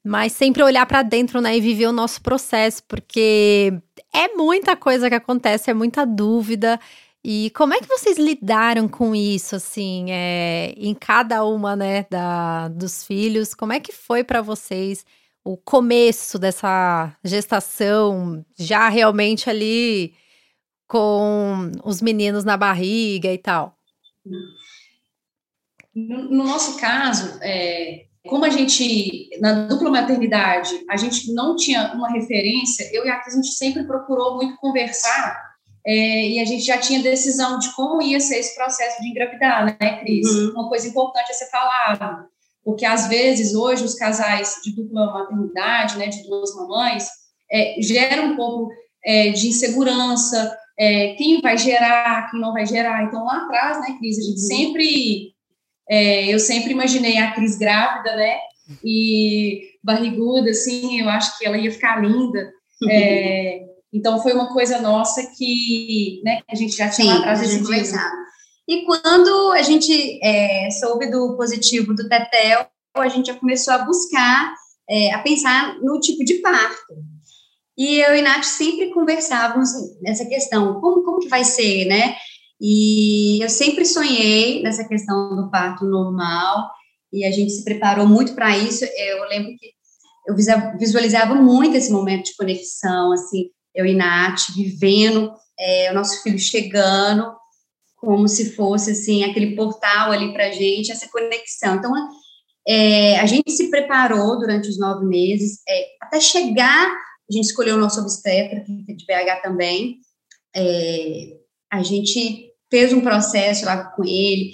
mas 0.08 0.32
sempre 0.32 0.64
olhar 0.64 0.86
para 0.86 1.04
dentro, 1.04 1.42
né, 1.42 1.58
e 1.58 1.62
viver 1.62 1.88
o 1.88 1.92
nosso 1.92 2.22
processo, 2.22 2.82
porque 2.88 3.74
é 4.18 4.30
muita 4.36 4.76
coisa 4.76 5.10
que 5.10 5.16
acontece, 5.16 5.70
é 5.70 5.74
muita 5.74 6.06
dúvida. 6.06 6.80
E 7.24 7.52
como 7.52 7.74
é 7.74 7.80
que 7.80 7.88
vocês 7.88 8.18
lidaram 8.18 8.88
com 8.88 9.14
isso, 9.14 9.56
assim, 9.56 10.08
é, 10.10 10.74
em 10.76 10.96
cada 10.96 11.46
uma, 11.46 11.76
né, 11.76 12.06
da, 12.10 12.68
dos 12.70 13.04
filhos? 13.04 13.54
Como 13.54 13.74
é 13.74 13.80
que 13.80 13.92
foi 13.92 14.24
para 14.24 14.42
vocês 14.42 15.06
o 15.44 15.56
começo 15.56 16.40
dessa 16.40 17.16
gestação, 17.24 18.44
já 18.58 18.90
realmente 18.90 19.50
ali 19.50 20.16
com 20.88 21.72
os 21.84 22.02
meninos 22.02 22.44
na 22.44 22.58
barriga 22.58 23.32
e 23.32 23.38
tal? 23.38 23.78
No, 25.94 26.24
no 26.24 26.44
nosso 26.44 26.80
caso, 26.80 27.38
é, 27.42 28.07
como 28.28 28.46
a 28.46 28.50
gente, 28.50 29.30
na 29.40 29.68
dupla 29.68 29.90
maternidade, 29.90 30.70
a 30.90 30.98
gente 30.98 31.34
não 31.34 31.56
tinha 31.56 31.94
uma 31.94 32.10
referência, 32.10 32.90
eu 32.94 33.06
e 33.06 33.10
a 33.10 33.20
Cris, 33.20 33.34
a 33.34 33.38
gente 33.38 33.54
sempre 33.54 33.84
procurou 33.86 34.36
muito 34.36 34.58
conversar 34.58 35.42
é, 35.86 36.28
e 36.28 36.40
a 36.40 36.46
gente 36.46 36.64
já 36.64 36.78
tinha 36.78 37.02
decisão 37.02 37.58
de 37.60 37.74
como 37.74 38.02
ia 38.02 38.20
ser 38.20 38.40
esse 38.40 38.54
processo 38.56 39.02
de 39.02 39.10
engravidar, 39.10 39.66
né, 39.66 40.00
Cris? 40.00 40.28
Uhum. 40.28 40.52
Uma 40.52 40.70
coisa 40.70 40.88
importante 40.88 41.32
a 41.32 41.34
ser 41.34 41.50
falada, 41.50 42.26
porque 42.64 42.86
às 42.86 43.08
vezes 43.08 43.56
hoje 43.56 43.86
os 43.86 43.96
casais 43.96 44.56
de 44.64 44.76
dupla 44.76 45.14
maternidade, 45.14 45.98
né, 45.98 46.08
de 46.08 46.24
duas 46.28 46.54
mamães, 46.56 47.08
é, 47.50 47.76
geram 47.80 48.34
um 48.34 48.36
pouco 48.36 48.70
é, 49.06 49.30
de 49.30 49.48
insegurança, 49.48 50.58
é, 50.78 51.14
quem 51.14 51.40
vai 51.40 51.58
gerar, 51.58 52.30
quem 52.30 52.40
não 52.40 52.52
vai 52.52 52.66
gerar. 52.66 53.06
Então 53.06 53.24
lá 53.24 53.44
atrás, 53.46 53.80
né, 53.80 53.96
Cris, 53.98 54.20
a 54.20 54.22
gente 54.22 54.42
uhum. 54.42 54.48
sempre 54.48 55.37
é, 55.90 56.34
eu 56.34 56.40
sempre 56.40 56.72
imaginei 56.72 57.18
a 57.18 57.32
Cris 57.32 57.58
grávida, 57.58 58.16
né? 58.16 58.38
E 58.84 59.62
barriguda, 59.84 60.50
assim, 60.50 61.00
eu 61.00 61.10
acho 61.10 61.38
que 61.38 61.46
ela 61.46 61.58
ia 61.58 61.72
ficar 61.72 62.02
linda. 62.02 62.52
É, 62.92 63.62
então 63.92 64.22
foi 64.22 64.34
uma 64.34 64.54
coisa 64.54 64.80
nossa 64.80 65.26
que, 65.36 66.22
né, 66.24 66.36
que 66.36 66.44
a 66.52 66.56
gente 66.56 66.76
já 66.76 66.88
tinha 66.88 67.08
Sim, 67.08 67.14
lá 67.14 67.18
atrás 67.18 67.40
decidido. 67.40 67.98
E 68.68 68.86
quando 68.86 69.52
a 69.54 69.64
gente 69.64 70.20
é, 70.24 70.70
soube 70.70 71.10
do 71.10 71.36
positivo 71.36 71.96
do 71.96 72.08
Tetel, 72.08 72.68
a 72.96 73.08
gente 73.08 73.28
já 73.28 73.34
começou 73.34 73.74
a 73.74 73.80
buscar, 73.80 74.54
é, 74.88 75.12
a 75.12 75.20
pensar 75.20 75.80
no 75.82 76.00
tipo 76.00 76.24
de 76.24 76.36
parto. 76.36 76.94
E 77.78 78.00
eu 78.00 78.16
e 78.16 78.22
Nath 78.22 78.44
sempre 78.44 78.92
conversávamos 78.92 79.70
nessa 80.02 80.26
questão, 80.26 80.80
como, 80.82 81.04
como 81.04 81.20
que 81.20 81.28
vai 81.28 81.44
ser, 81.44 81.86
né? 81.86 82.16
E 82.60 83.44
eu 83.44 83.50
sempre 83.50 83.86
sonhei 83.86 84.62
nessa 84.64 84.88
questão 84.88 85.36
do 85.36 85.50
parto 85.52 85.86
normal, 85.86 86.70
e 87.12 87.24
a 87.24 87.32
gente 87.32 87.52
se 87.52 87.64
preparou 87.64 88.08
muito 88.08 88.34
para 88.34 88.58
isso. 88.58 88.84
Eu 88.84 89.28
lembro 89.30 89.56
que 89.58 89.78
eu 90.28 90.36
visualizava 90.78 91.36
muito 91.36 91.78
esse 91.78 91.92
momento 91.92 92.26
de 92.26 92.36
conexão, 92.36 93.14
assim, 93.14 93.50
eu 93.74 93.86
e 93.86 93.96
Nath 93.96 94.50
vivendo, 94.56 95.32
é, 95.58 95.92
o 95.92 95.94
nosso 95.94 96.22
filho 96.22 96.38
chegando, 96.38 97.32
como 97.96 98.28
se 98.28 98.54
fosse, 98.56 98.92
assim, 98.92 99.24
aquele 99.24 99.56
portal 99.56 100.12
ali 100.12 100.34
para 100.34 100.48
a 100.48 100.52
gente, 100.52 100.92
essa 100.92 101.08
conexão. 101.10 101.76
Então, 101.76 101.92
é, 102.68 103.20
a 103.20 103.26
gente 103.26 103.52
se 103.52 103.70
preparou 103.70 104.38
durante 104.38 104.68
os 104.68 104.78
nove 104.78 105.06
meses, 105.06 105.62
é, 105.68 105.86
até 106.02 106.20
chegar, 106.20 106.88
a 106.90 107.34
gente 107.34 107.46
escolheu 107.46 107.76
o 107.76 107.80
nosso 107.80 108.02
obstetra, 108.02 108.66
é 108.90 108.94
de 108.94 109.06
BH 109.06 109.42
também, 109.42 109.98
é, 110.54 111.38
a 111.72 111.82
gente 111.82 112.47
fez 112.70 112.94
um 112.94 113.02
processo 113.02 113.66
lá 113.66 113.86
com 113.92 114.04
ele, 114.04 114.52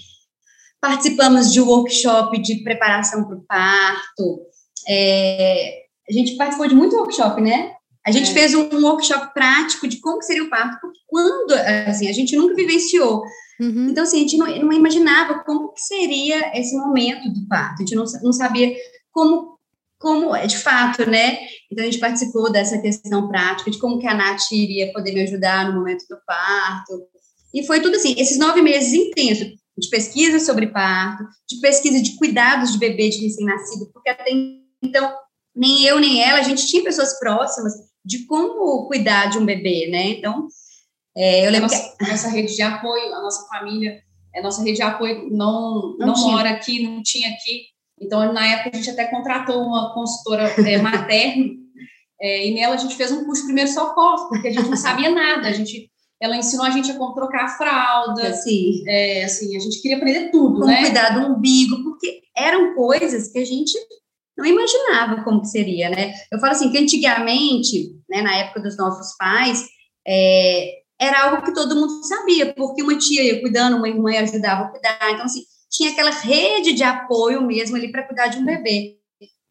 participamos 0.81 1.51
de 1.51 1.61
um 1.61 1.67
workshop 1.67 2.41
de 2.41 2.63
preparação 2.63 3.25
para 3.25 3.37
o 3.37 3.41
parto, 3.41 4.41
é, 4.87 5.83
a 6.09 6.13
gente 6.13 6.35
participou 6.35 6.67
de 6.67 6.75
muito 6.75 6.95
workshop, 6.95 7.41
né? 7.41 7.71
A 8.05 8.11
gente 8.11 8.31
é. 8.31 8.33
fez 8.33 8.53
um, 8.53 8.67
workshop 8.81 9.33
prático 9.33 9.87
de 9.87 10.01
como 10.01 10.21
seria 10.21 10.43
o 10.43 10.49
parto, 10.49 10.77
porque 10.81 10.99
quando, 11.07 11.53
assim, 11.87 12.09
a 12.09 12.11
gente 12.11 12.35
nunca 12.35 12.53
vivenciou, 12.53 13.23
Uhum. 13.59 13.89
Então, 13.89 14.03
assim, 14.03 14.17
a 14.17 14.19
gente 14.21 14.37
não, 14.37 14.47
não, 14.47 14.73
imaginava 14.73 15.43
como 15.43 15.71
que 15.73 15.81
seria 15.81 16.57
esse 16.57 16.75
momento 16.75 17.31
do 17.31 17.47
parto, 17.47 17.75
a 17.75 17.85
gente 17.85 17.95
não, 17.95 18.03
não 18.21 18.33
sabia 18.33 18.75
como, 19.11 19.57
como, 19.99 20.35
de 20.45 20.57
fato, 20.57 21.09
né? 21.09 21.39
Então, 21.71 21.83
a 21.83 21.85
gente 21.85 21.99
participou 21.99 22.51
dessa 22.51 22.79
questão 22.79 23.27
prática, 23.27 23.69
de 23.69 23.77
como 23.77 23.99
que 23.99 24.07
a 24.07 24.13
Nath 24.13 24.51
iria 24.51 24.91
poder 24.91 25.13
me 25.13 25.21
ajudar 25.21 25.67
no 25.67 25.79
momento 25.79 26.05
do 26.09 26.17
parto, 26.25 27.03
e 27.53 27.65
foi 27.65 27.81
tudo 27.81 27.95
assim, 27.95 28.15
esses 28.17 28.37
nove 28.37 28.61
meses 28.61 28.93
intensos, 28.93 29.47
de 29.77 29.89
pesquisa 29.89 30.39
sobre 30.39 30.67
parto, 30.67 31.23
de 31.47 31.59
pesquisa 31.59 32.01
de 32.01 32.15
cuidados 32.15 32.73
de 32.73 32.77
bebê 32.77 33.09
de 33.09 33.23
recém-nascido, 33.23 33.89
porque 33.93 34.09
até 34.09 34.25
então, 34.81 35.13
nem 35.55 35.83
eu 35.83 35.99
nem 35.99 36.21
ela, 36.21 36.39
a 36.39 36.43
gente 36.43 36.67
tinha 36.67 36.83
pessoas 36.83 37.17
próximas 37.19 37.73
de 38.03 38.25
como 38.25 38.87
cuidar 38.87 39.27
de 39.27 39.37
um 39.37 39.45
bebê, 39.45 39.87
né? 39.89 40.09
Então, 40.09 40.47
é, 41.15 41.45
eu 41.45 41.51
lembro 41.51 41.67
a 41.67 41.71
nossa, 41.71 41.95
que... 41.97 42.09
nossa 42.09 42.29
rede 42.29 42.55
de 42.55 42.61
apoio, 42.61 43.13
a 43.13 43.21
nossa 43.21 43.47
família, 43.47 44.01
a 44.35 44.41
nossa 44.41 44.61
rede 44.63 44.77
de 44.77 44.81
apoio 44.81 45.29
não, 45.29 45.95
não, 45.97 46.07
não 46.07 46.31
mora 46.31 46.49
aqui, 46.49 46.83
não 46.83 47.01
tinha 47.01 47.29
aqui. 47.29 47.67
Então, 48.01 48.33
na 48.33 48.45
época, 48.45 48.71
a 48.73 48.77
gente 48.77 48.89
até 48.89 49.05
contratou 49.05 49.61
uma 49.63 49.93
consultora 49.93 50.53
é, 50.67 50.81
materna, 50.81 51.45
é, 52.19 52.47
e 52.47 52.53
nela 52.53 52.75
a 52.75 52.77
gente 52.77 52.95
fez 52.95 53.11
um 53.11 53.25
curso 53.25 53.41
de 53.41 53.47
primeiro 53.47 53.69
socorro, 53.69 54.27
porque 54.27 54.47
a 54.47 54.51
gente 54.51 54.69
não 54.69 54.77
sabia 54.77 55.09
nada, 55.11 55.47
a 55.47 55.51
gente 55.51 55.89
ela 56.21 56.37
ensinou 56.37 56.65
a 56.65 56.69
gente 56.69 56.91
a 56.91 56.97
como 56.97 57.13
trocar 57.13 57.45
a 57.45 57.49
fralda. 57.49 58.29
Assim, 58.29 58.83
é, 58.87 59.25
assim, 59.25 59.55
a 59.55 59.59
gente 59.59 59.81
queria 59.81 59.97
aprender 59.97 60.31
tudo, 60.31 60.59
como 60.59 60.67
né? 60.67 60.81
cuidar 60.83 61.09
do 61.09 61.33
umbigo, 61.33 61.83
porque 61.83 62.21
eram 62.35 62.75
coisas 62.75 63.31
que 63.31 63.39
a 63.39 63.45
gente 63.45 63.73
não 64.37 64.45
imaginava 64.45 65.23
como 65.23 65.41
que 65.41 65.47
seria, 65.47 65.89
né? 65.89 66.13
Eu 66.31 66.39
falo 66.39 66.53
assim, 66.53 66.71
que 66.71 66.77
antigamente, 66.77 67.91
né, 68.09 68.21
na 68.21 68.35
época 68.35 68.61
dos 68.61 68.77
nossos 68.77 69.15
pais, 69.17 69.67
é, 70.07 70.83
era 70.99 71.23
algo 71.25 71.43
que 71.43 71.53
todo 71.53 71.75
mundo 71.75 72.03
sabia, 72.03 72.53
porque 72.53 72.81
uma 72.81 72.97
tia 72.97 73.23
ia 73.23 73.41
cuidando, 73.41 73.77
uma 73.77 73.87
irmã 73.87 74.11
ajudava 74.19 74.63
a 74.63 74.67
cuidar, 74.69 75.11
então, 75.11 75.25
assim, 75.25 75.43
tinha 75.69 75.91
aquela 75.91 76.11
rede 76.11 76.73
de 76.73 76.83
apoio 76.83 77.41
mesmo 77.41 77.75
ali 77.75 77.91
para 77.91 78.03
cuidar 78.03 78.27
de 78.27 78.37
um 78.37 78.45
bebê. 78.45 78.97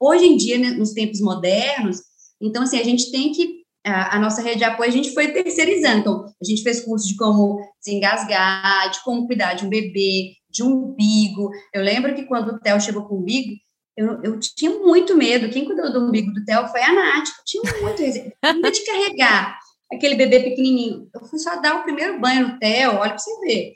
Hoje 0.00 0.24
em 0.24 0.36
dia, 0.36 0.58
né, 0.58 0.70
nos 0.70 0.92
tempos 0.92 1.20
modernos, 1.20 1.98
então, 2.40 2.62
assim, 2.62 2.78
a 2.78 2.84
gente 2.84 3.10
tem 3.12 3.32
que 3.32 3.61
a, 3.90 4.18
nossa 4.18 4.42
rede 4.42 4.58
de 4.58 4.64
apoio 4.64 4.88
a 4.88 4.92
gente 4.92 5.12
foi 5.12 5.32
terceirizando. 5.32 6.00
Então, 6.00 6.24
a 6.40 6.44
gente 6.44 6.62
fez 6.62 6.80
curso 6.80 7.08
de 7.08 7.16
como 7.16 7.58
desengasgar, 7.84 8.90
de 8.90 9.02
como 9.02 9.26
cuidar 9.26 9.54
de 9.54 9.66
um 9.66 9.68
bebê, 9.68 10.32
de 10.48 10.62
um 10.62 10.90
umbigo. 10.90 11.50
Eu 11.72 11.82
lembro 11.82 12.14
que 12.14 12.24
quando 12.24 12.48
o 12.48 12.60
Theo 12.60 12.80
chegou 12.80 13.04
com 13.06 13.16
o 13.16 13.18
umbigo, 13.18 13.52
eu, 13.96 14.22
eu 14.22 14.40
tinha 14.40 14.70
muito 14.70 15.16
medo. 15.16 15.50
Quem 15.50 15.64
cuidou 15.64 15.92
do 15.92 16.06
umbigo 16.06 16.32
do 16.32 16.44
Theo 16.44 16.68
foi 16.68 16.82
a 16.82 16.92
Nath. 16.92 17.28
Eu 17.28 17.44
tinha 17.44 17.62
muito 17.80 18.02
medo 18.02 18.70
de 18.70 18.84
carregar 18.84 19.58
aquele 19.92 20.14
bebê 20.14 20.40
pequenininho. 20.40 21.08
Eu 21.14 21.24
fui 21.26 21.38
só 21.38 21.60
dar 21.60 21.76
o 21.76 21.82
primeiro 21.82 22.18
banho 22.20 22.48
no 22.48 22.58
Theo, 22.58 22.92
olha 22.92 23.10
para 23.10 23.18
você 23.18 23.40
ver. 23.40 23.74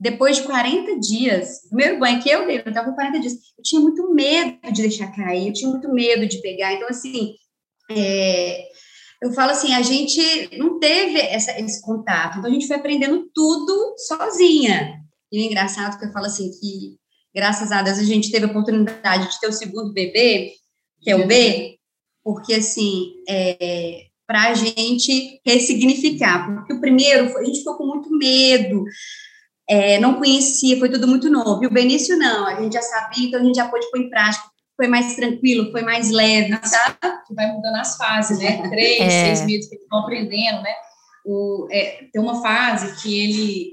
Depois 0.00 0.36
de 0.36 0.44
40 0.44 1.00
dias, 1.00 1.62
primeiro 1.68 1.98
banho 1.98 2.22
que 2.22 2.30
eu 2.30 2.46
dei, 2.46 2.58
eu 2.58 2.68
estava 2.68 2.88
com 2.88 2.94
40 2.94 3.18
dias, 3.18 3.32
eu 3.56 3.64
tinha 3.64 3.80
muito 3.80 4.14
medo 4.14 4.56
de 4.72 4.82
deixar 4.82 5.12
cair, 5.12 5.48
eu 5.48 5.52
tinha 5.52 5.68
muito 5.68 5.92
medo 5.92 6.24
de 6.26 6.40
pegar. 6.40 6.72
Então, 6.72 6.88
assim, 6.88 7.34
é, 7.90 8.64
eu 9.20 9.32
falo 9.32 9.50
assim, 9.50 9.74
a 9.74 9.82
gente 9.82 10.56
não 10.56 10.78
teve 10.78 11.18
essa, 11.18 11.58
esse 11.60 11.82
contato, 11.82 12.38
então 12.38 12.50
a 12.50 12.52
gente 12.52 12.66
foi 12.66 12.76
aprendendo 12.76 13.28
tudo 13.34 13.94
sozinha. 13.98 15.00
E 15.30 15.40
o 15.40 15.44
engraçado 15.44 15.98
que 15.98 16.06
eu 16.06 16.12
falo 16.12 16.26
assim, 16.26 16.50
que 16.52 16.96
graças 17.34 17.72
a 17.72 17.82
Deus 17.82 17.98
a 17.98 18.04
gente 18.04 18.30
teve 18.30 18.46
a 18.46 18.48
oportunidade 18.48 19.30
de 19.30 19.40
ter 19.40 19.48
o 19.48 19.52
segundo 19.52 19.92
bebê, 19.92 20.52
que 21.00 21.10
é 21.10 21.16
o 21.16 21.26
B, 21.26 21.78
porque 22.22 22.54
assim, 22.54 23.14
é, 23.28 24.06
para 24.26 24.50
a 24.50 24.54
gente 24.54 25.40
ressignificar, 25.44 26.54
porque 26.54 26.74
o 26.74 26.80
primeiro, 26.80 27.36
a 27.36 27.44
gente 27.44 27.58
ficou 27.58 27.76
com 27.76 27.86
muito 27.86 28.10
medo, 28.16 28.84
é, 29.68 29.98
não 29.98 30.14
conhecia, 30.14 30.78
foi 30.78 30.90
tudo 30.90 31.08
muito 31.08 31.28
novo. 31.28 31.62
E 31.62 31.66
o 31.66 31.72
Benício 31.72 32.16
não, 32.16 32.46
a 32.46 32.60
gente 32.60 32.72
já 32.72 32.82
sabia, 32.82 33.26
então 33.26 33.40
a 33.40 33.44
gente 33.44 33.56
já 33.56 33.68
pôde 33.68 33.90
pôr 33.90 34.00
em 34.00 34.08
prática 34.08 34.48
foi 34.78 34.86
mais 34.86 35.16
tranquilo, 35.16 35.72
foi 35.72 35.82
mais 35.82 36.08
leve, 36.08 36.56
sabe? 36.62 36.96
Que 37.26 37.34
vai 37.34 37.50
mudando 37.50 37.74
as 37.74 37.96
fases, 37.96 38.38
né? 38.38 38.62
Três, 38.70 39.00
é. 39.00 39.24
seis 39.26 39.44
meses 39.44 39.68
que 39.68 39.74
eles 39.74 39.88
vão 39.90 40.00
aprendendo, 40.00 40.62
né? 40.62 40.72
O, 41.26 41.66
é, 41.68 42.04
tem 42.12 42.22
uma 42.22 42.40
fase 42.40 43.02
que 43.02 43.20
ele 43.20 43.72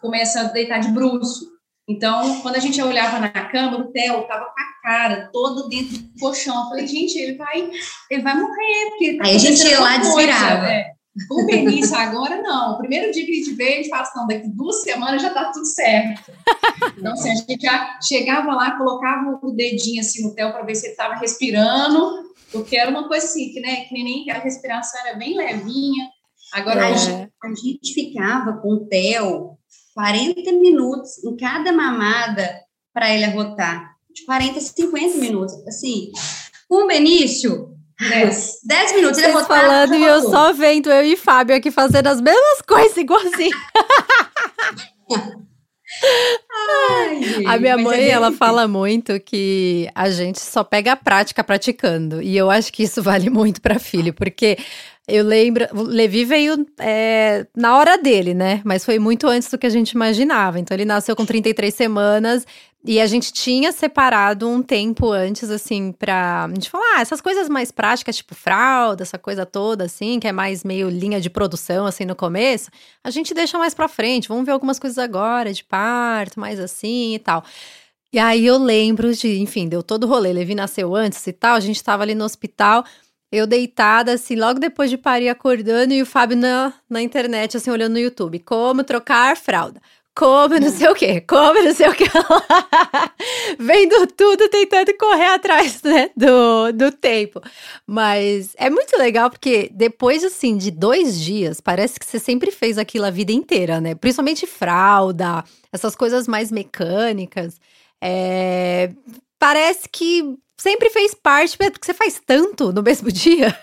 começa 0.00 0.40
a 0.40 0.44
deitar 0.44 0.78
de 0.78 0.92
bruxo. 0.92 1.52
Então, 1.88 2.40
quando 2.40 2.54
a 2.54 2.60
gente 2.60 2.80
olhava 2.80 3.18
na 3.18 3.30
cama, 3.30 3.78
o 3.78 3.90
Theo 3.90 4.22
tava 4.22 4.44
com 4.44 4.60
a 4.60 4.82
cara 4.82 5.28
toda 5.32 5.68
dentro 5.68 5.98
do 5.98 6.20
colchão. 6.20 6.62
Eu 6.62 6.68
falei, 6.68 6.86
gente, 6.86 7.18
ele 7.18 7.36
vai, 7.36 7.70
ele 8.08 8.22
vai 8.22 8.34
morrer. 8.34 8.90
Porque 8.90 9.16
tá 9.18 9.24
Aí 9.24 9.34
a 9.34 9.38
gente 9.38 9.66
ia 9.66 9.80
lá 9.80 9.96
desvirava. 9.96 10.66
É. 10.66 10.92
O 11.30 11.46
Benício 11.46 11.94
agora, 11.96 12.42
não. 12.42 12.72
O 12.72 12.78
primeiro 12.78 13.12
dia 13.12 13.24
que 13.24 13.30
a 13.30 13.34
gente 13.34 13.54
veio, 13.54 13.72
a 13.72 13.76
gente 13.76 13.88
fala 13.88 14.02
assim, 14.02 14.18
não, 14.18 14.26
daqui 14.26 14.48
duas 14.48 14.82
semanas 14.82 15.22
já 15.22 15.30
tá 15.30 15.52
tudo 15.52 15.64
certo. 15.64 16.32
Então, 16.98 17.12
assim, 17.12 17.30
a 17.30 17.34
gente 17.34 17.60
já 17.60 18.00
chegava 18.00 18.52
lá, 18.52 18.76
colocava 18.76 19.38
o 19.42 19.52
dedinho 19.52 20.00
assim 20.00 20.22
no 20.22 20.34
Theo 20.34 20.52
para 20.52 20.64
ver 20.64 20.74
se 20.74 20.86
ele 20.86 20.92
estava 20.92 21.14
respirando, 21.14 22.32
porque 22.50 22.76
era 22.76 22.90
uma 22.90 23.06
coisa 23.06 23.26
assim, 23.26 23.52
que, 23.52 23.60
né, 23.60 23.84
que 23.84 23.94
nem 23.94 24.28
a 24.30 24.38
respiração 24.38 25.00
era 25.06 25.16
bem 25.16 25.36
levinha. 25.36 26.10
Agora, 26.52 26.86
a, 26.86 26.90
é. 26.90 26.96
gente, 26.96 27.32
a 27.42 27.48
gente 27.48 27.94
ficava 27.94 28.54
com 28.54 28.74
o 28.74 28.86
Theo 28.86 29.56
40 29.94 30.52
minutos 30.52 31.22
em 31.24 31.36
cada 31.36 31.72
mamada 31.72 32.60
para 32.92 33.14
ele 33.14 33.24
arrotar. 33.24 33.94
De 34.12 34.24
40 34.24 34.58
a 34.58 34.62
50 34.62 35.18
minutos. 35.18 35.54
Assim, 35.66 36.10
com 36.68 36.84
o 36.84 36.86
Benício, 36.86 37.73
10. 38.00 38.60
10 38.64 38.92
minutos. 38.96 39.18
Ele 39.18 39.32
Vocês 39.32 39.46
falando 39.46 39.94
e 39.94 40.04
eu 40.04 40.22
só 40.22 40.52
vendo 40.52 40.90
eu 40.90 41.04
e 41.04 41.16
Fábio 41.16 41.56
aqui 41.56 41.70
fazendo 41.70 42.08
as 42.08 42.20
mesmas 42.20 42.62
coisas 42.66 42.96
igualzinho. 42.96 43.56
Ai, 46.52 47.44
a 47.46 47.58
minha 47.58 47.78
mãe, 47.78 48.00
é 48.00 48.10
ela 48.10 48.32
fala 48.32 48.66
muito 48.66 49.18
que 49.20 49.88
a 49.94 50.10
gente 50.10 50.40
só 50.40 50.64
pega 50.64 50.92
a 50.92 50.96
prática 50.96 51.44
praticando. 51.44 52.20
E 52.20 52.36
eu 52.36 52.50
acho 52.50 52.72
que 52.72 52.82
isso 52.82 53.02
vale 53.02 53.30
muito 53.30 53.60
para 53.60 53.78
filho, 53.78 54.12
porque 54.12 54.58
eu 55.06 55.22
lembro, 55.22 55.66
Levi 55.72 56.24
veio 56.24 56.66
é, 56.78 57.46
na 57.54 57.76
hora 57.76 57.98
dele, 57.98 58.32
né? 58.32 58.62
Mas 58.64 58.84
foi 58.84 58.98
muito 58.98 59.26
antes 59.26 59.50
do 59.50 59.58
que 59.58 59.66
a 59.66 59.70
gente 59.70 59.90
imaginava. 59.90 60.58
Então 60.58 60.74
ele 60.74 60.86
nasceu 60.86 61.14
com 61.14 61.26
33 61.26 61.74
semanas 61.74 62.46
e 62.82 62.98
a 63.00 63.06
gente 63.06 63.32
tinha 63.32 63.70
separado 63.70 64.48
um 64.48 64.62
tempo 64.62 65.10
antes, 65.10 65.50
assim, 65.50 65.92
pra 65.92 66.44
a 66.44 66.48
gente 66.48 66.70
falar, 66.70 66.96
ah, 66.96 67.00
essas 67.02 67.20
coisas 67.20 67.48
mais 67.50 67.70
práticas, 67.70 68.16
tipo 68.16 68.34
fralda, 68.34 69.02
essa 69.02 69.18
coisa 69.18 69.44
toda, 69.44 69.84
assim, 69.84 70.18
que 70.18 70.28
é 70.28 70.32
mais 70.32 70.64
meio 70.64 70.88
linha 70.88 71.20
de 71.20 71.28
produção, 71.28 71.84
assim, 71.86 72.04
no 72.04 72.16
começo, 72.16 72.70
a 73.02 73.10
gente 73.10 73.34
deixa 73.34 73.58
mais 73.58 73.74
pra 73.74 73.88
frente. 73.88 74.28
Vamos 74.28 74.46
ver 74.46 74.52
algumas 74.52 74.78
coisas 74.78 74.98
agora, 74.98 75.52
de 75.52 75.64
parto, 75.64 76.40
mais 76.40 76.58
assim 76.58 77.14
e 77.14 77.18
tal. 77.18 77.44
E 78.12 78.18
aí 78.18 78.46
eu 78.46 78.56
lembro 78.58 79.14
de, 79.14 79.38
enfim, 79.38 79.68
deu 79.68 79.82
todo 79.82 80.04
o 80.04 80.06
rolê. 80.06 80.32
Levi 80.32 80.54
nasceu 80.54 80.94
antes 80.94 81.26
e 81.26 81.32
tal, 81.32 81.56
a 81.56 81.60
gente 81.60 81.82
tava 81.82 82.02
ali 82.04 82.14
no 82.14 82.24
hospital. 82.24 82.84
Eu 83.34 83.46
deitada, 83.46 84.12
assim, 84.12 84.36
logo 84.36 84.60
depois 84.60 84.88
de 84.90 84.96
parir, 84.96 85.28
acordando, 85.28 85.92
e 85.92 86.00
o 86.00 86.06
Fábio 86.06 86.36
na, 86.36 86.72
na 86.88 87.02
internet, 87.02 87.56
assim, 87.56 87.70
olhando 87.70 87.94
no 87.94 87.98
YouTube. 87.98 88.38
Como 88.38 88.84
trocar 88.84 89.36
fralda. 89.36 89.80
Como 90.16 90.60
não 90.60 90.70
sei 90.70 90.88
o 90.88 90.94
quê, 90.94 91.20
como 91.20 91.60
não 91.60 91.74
sei 91.74 91.88
o 91.88 91.94
quê. 91.94 92.04
Vendo 93.58 94.06
tudo, 94.06 94.48
tentando 94.48 94.96
correr 94.96 95.26
atrás, 95.26 95.82
né, 95.82 96.10
do, 96.16 96.70
do 96.72 96.92
tempo. 96.92 97.40
Mas 97.84 98.54
é 98.56 98.70
muito 98.70 98.96
legal 98.96 99.28
porque 99.28 99.68
depois, 99.72 100.22
assim, 100.22 100.56
de 100.56 100.70
dois 100.70 101.20
dias, 101.20 101.60
parece 101.60 101.98
que 101.98 102.06
você 102.06 102.20
sempre 102.20 102.52
fez 102.52 102.78
aquilo 102.78 103.06
a 103.06 103.10
vida 103.10 103.32
inteira, 103.32 103.80
né? 103.80 103.96
Principalmente 103.96 104.46
fralda, 104.46 105.42
essas 105.72 105.96
coisas 105.96 106.28
mais 106.28 106.52
mecânicas. 106.52 107.60
É, 108.00 108.92
parece 109.36 109.88
que 109.88 110.38
sempre 110.56 110.88
fez 110.90 111.14
parte, 111.14 111.56
porque 111.58 111.84
você 111.84 111.94
faz 111.94 112.20
tanto 112.24 112.72
no 112.72 112.82
mesmo 112.82 113.10
dia, 113.12 113.56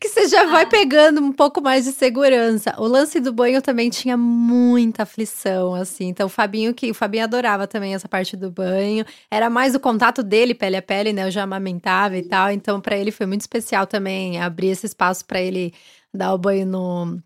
que 0.00 0.08
você 0.08 0.28
já 0.28 0.44
vai 0.44 0.64
ah. 0.64 0.68
pegando 0.68 1.20
um 1.20 1.32
pouco 1.32 1.60
mais 1.60 1.84
de 1.84 1.92
segurança. 1.92 2.74
O 2.78 2.86
lance 2.86 3.20
do 3.20 3.32
banho 3.32 3.62
também 3.62 3.90
tinha 3.90 4.16
muita 4.16 5.04
aflição, 5.04 5.74
assim. 5.74 6.08
Então, 6.08 6.26
o 6.26 6.30
Fabinho, 6.30 6.74
que 6.74 6.90
o 6.90 6.94
Fabinho 6.94 7.24
adorava 7.24 7.66
também 7.66 7.94
essa 7.94 8.08
parte 8.08 8.36
do 8.36 8.50
banho. 8.50 9.04
Era 9.30 9.48
mais 9.48 9.74
o 9.74 9.80
contato 9.80 10.22
dele, 10.22 10.54
pele 10.54 10.76
a 10.76 10.82
pele, 10.82 11.12
né? 11.12 11.26
Eu 11.26 11.30
já 11.30 11.42
amamentava 11.42 12.16
e 12.16 12.22
tal. 12.22 12.50
Então, 12.50 12.80
para 12.80 12.96
ele 12.96 13.10
foi 13.10 13.26
muito 13.26 13.42
especial 13.42 13.86
também 13.86 14.40
abrir 14.40 14.68
esse 14.68 14.86
espaço 14.86 15.24
para 15.24 15.40
ele 15.40 15.72
dar 16.12 16.34
o 16.34 16.38
banho 16.38 16.66
no, 16.66 17.22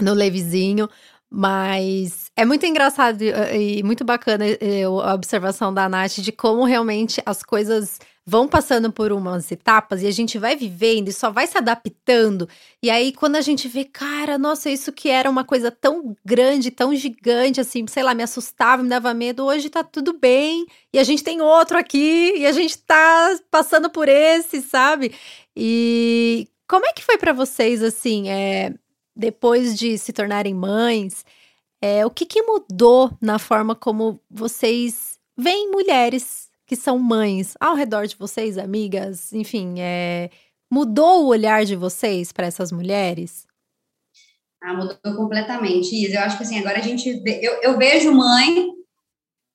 no 0.00 0.14
levezinho. 0.14 0.88
Mas 1.30 2.30
é 2.34 2.44
muito 2.44 2.64
engraçado 2.64 3.22
e 3.22 3.82
muito 3.82 4.04
bacana 4.04 4.44
a 5.04 5.14
observação 5.14 5.72
da 5.74 5.88
Nath 5.88 6.18
de 6.18 6.32
como 6.32 6.64
realmente 6.64 7.20
as 7.26 7.42
coisas 7.42 7.98
vão 8.24 8.46
passando 8.46 8.92
por 8.92 9.10
umas 9.10 9.50
etapas 9.50 10.02
e 10.02 10.06
a 10.06 10.10
gente 10.10 10.38
vai 10.38 10.54
vivendo 10.54 11.08
e 11.08 11.12
só 11.12 11.30
vai 11.30 11.46
se 11.46 11.56
adaptando. 11.56 12.46
E 12.82 12.90
aí, 12.90 13.10
quando 13.10 13.36
a 13.36 13.40
gente 13.40 13.66
vê, 13.68 13.84
cara, 13.86 14.36
nossa, 14.36 14.68
isso 14.68 14.92
que 14.92 15.08
era 15.08 15.30
uma 15.30 15.44
coisa 15.44 15.70
tão 15.70 16.14
grande, 16.24 16.70
tão 16.70 16.94
gigante, 16.94 17.58
assim, 17.58 17.86
sei 17.86 18.02
lá, 18.02 18.14
me 18.14 18.22
assustava, 18.22 18.82
me 18.82 18.88
dava 18.90 19.14
medo, 19.14 19.44
hoje 19.46 19.70
tá 19.70 19.82
tudo 19.82 20.12
bem. 20.12 20.66
E 20.92 20.98
a 20.98 21.04
gente 21.04 21.24
tem 21.24 21.40
outro 21.40 21.78
aqui 21.78 22.34
e 22.36 22.46
a 22.46 22.52
gente 22.52 22.76
tá 22.78 23.38
passando 23.50 23.88
por 23.88 24.08
esse, 24.08 24.60
sabe? 24.60 25.14
E 25.56 26.48
como 26.68 26.84
é 26.86 26.92
que 26.92 27.02
foi 27.02 27.16
para 27.16 27.32
vocês, 27.32 27.82
assim, 27.82 28.28
é, 28.28 28.74
depois 29.18 29.76
de 29.76 29.98
se 29.98 30.12
tornarem 30.12 30.54
mães, 30.54 31.24
É, 31.80 32.04
o 32.04 32.10
que, 32.10 32.26
que 32.26 32.42
mudou 32.42 33.10
na 33.20 33.38
forma 33.38 33.74
como 33.74 34.20
vocês 34.30 35.18
veem 35.36 35.70
mulheres 35.70 36.50
que 36.66 36.74
são 36.76 36.98
mães 36.98 37.54
ao 37.60 37.76
redor 37.76 38.06
de 38.06 38.16
vocês, 38.16 38.58
amigas? 38.58 39.32
Enfim, 39.32 39.76
é, 39.78 40.28
mudou 40.70 41.24
o 41.24 41.28
olhar 41.28 41.64
de 41.64 41.76
vocês 41.76 42.32
para 42.32 42.46
essas 42.46 42.72
mulheres? 42.72 43.46
Ah, 44.62 44.74
mudou 44.74 44.98
completamente, 45.16 45.94
Isa. 45.94 46.16
Eu 46.16 46.22
acho 46.22 46.36
que 46.36 46.42
assim, 46.42 46.58
agora 46.58 46.78
a 46.78 46.82
gente 46.82 47.12
vê, 47.20 47.40
eu, 47.42 47.60
eu 47.62 47.78
vejo 47.78 48.12
mãe 48.12 48.72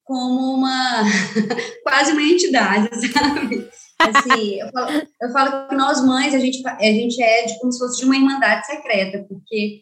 como 0.06 0.56
uma 0.56 1.04
quase 1.84 2.14
uma 2.14 2.22
entidade, 2.24 2.90
sabe? 3.12 3.70
Assim, 4.00 4.60
eu 4.60 4.70
falo, 4.72 5.08
eu 5.22 5.32
falo 5.32 5.68
que 5.68 5.76
nós 5.76 6.04
mães, 6.06 6.34
a 6.34 6.40
gente, 6.40 6.66
a 6.68 6.84
gente 6.84 7.22
é 7.22 7.46
de, 7.46 7.60
como 7.60 7.72
se 7.72 7.80
fosse 7.80 8.00
de 8.00 8.06
uma 8.06 8.16
irmandade 8.16 8.66
secreta, 8.66 9.26
porque 9.30 9.82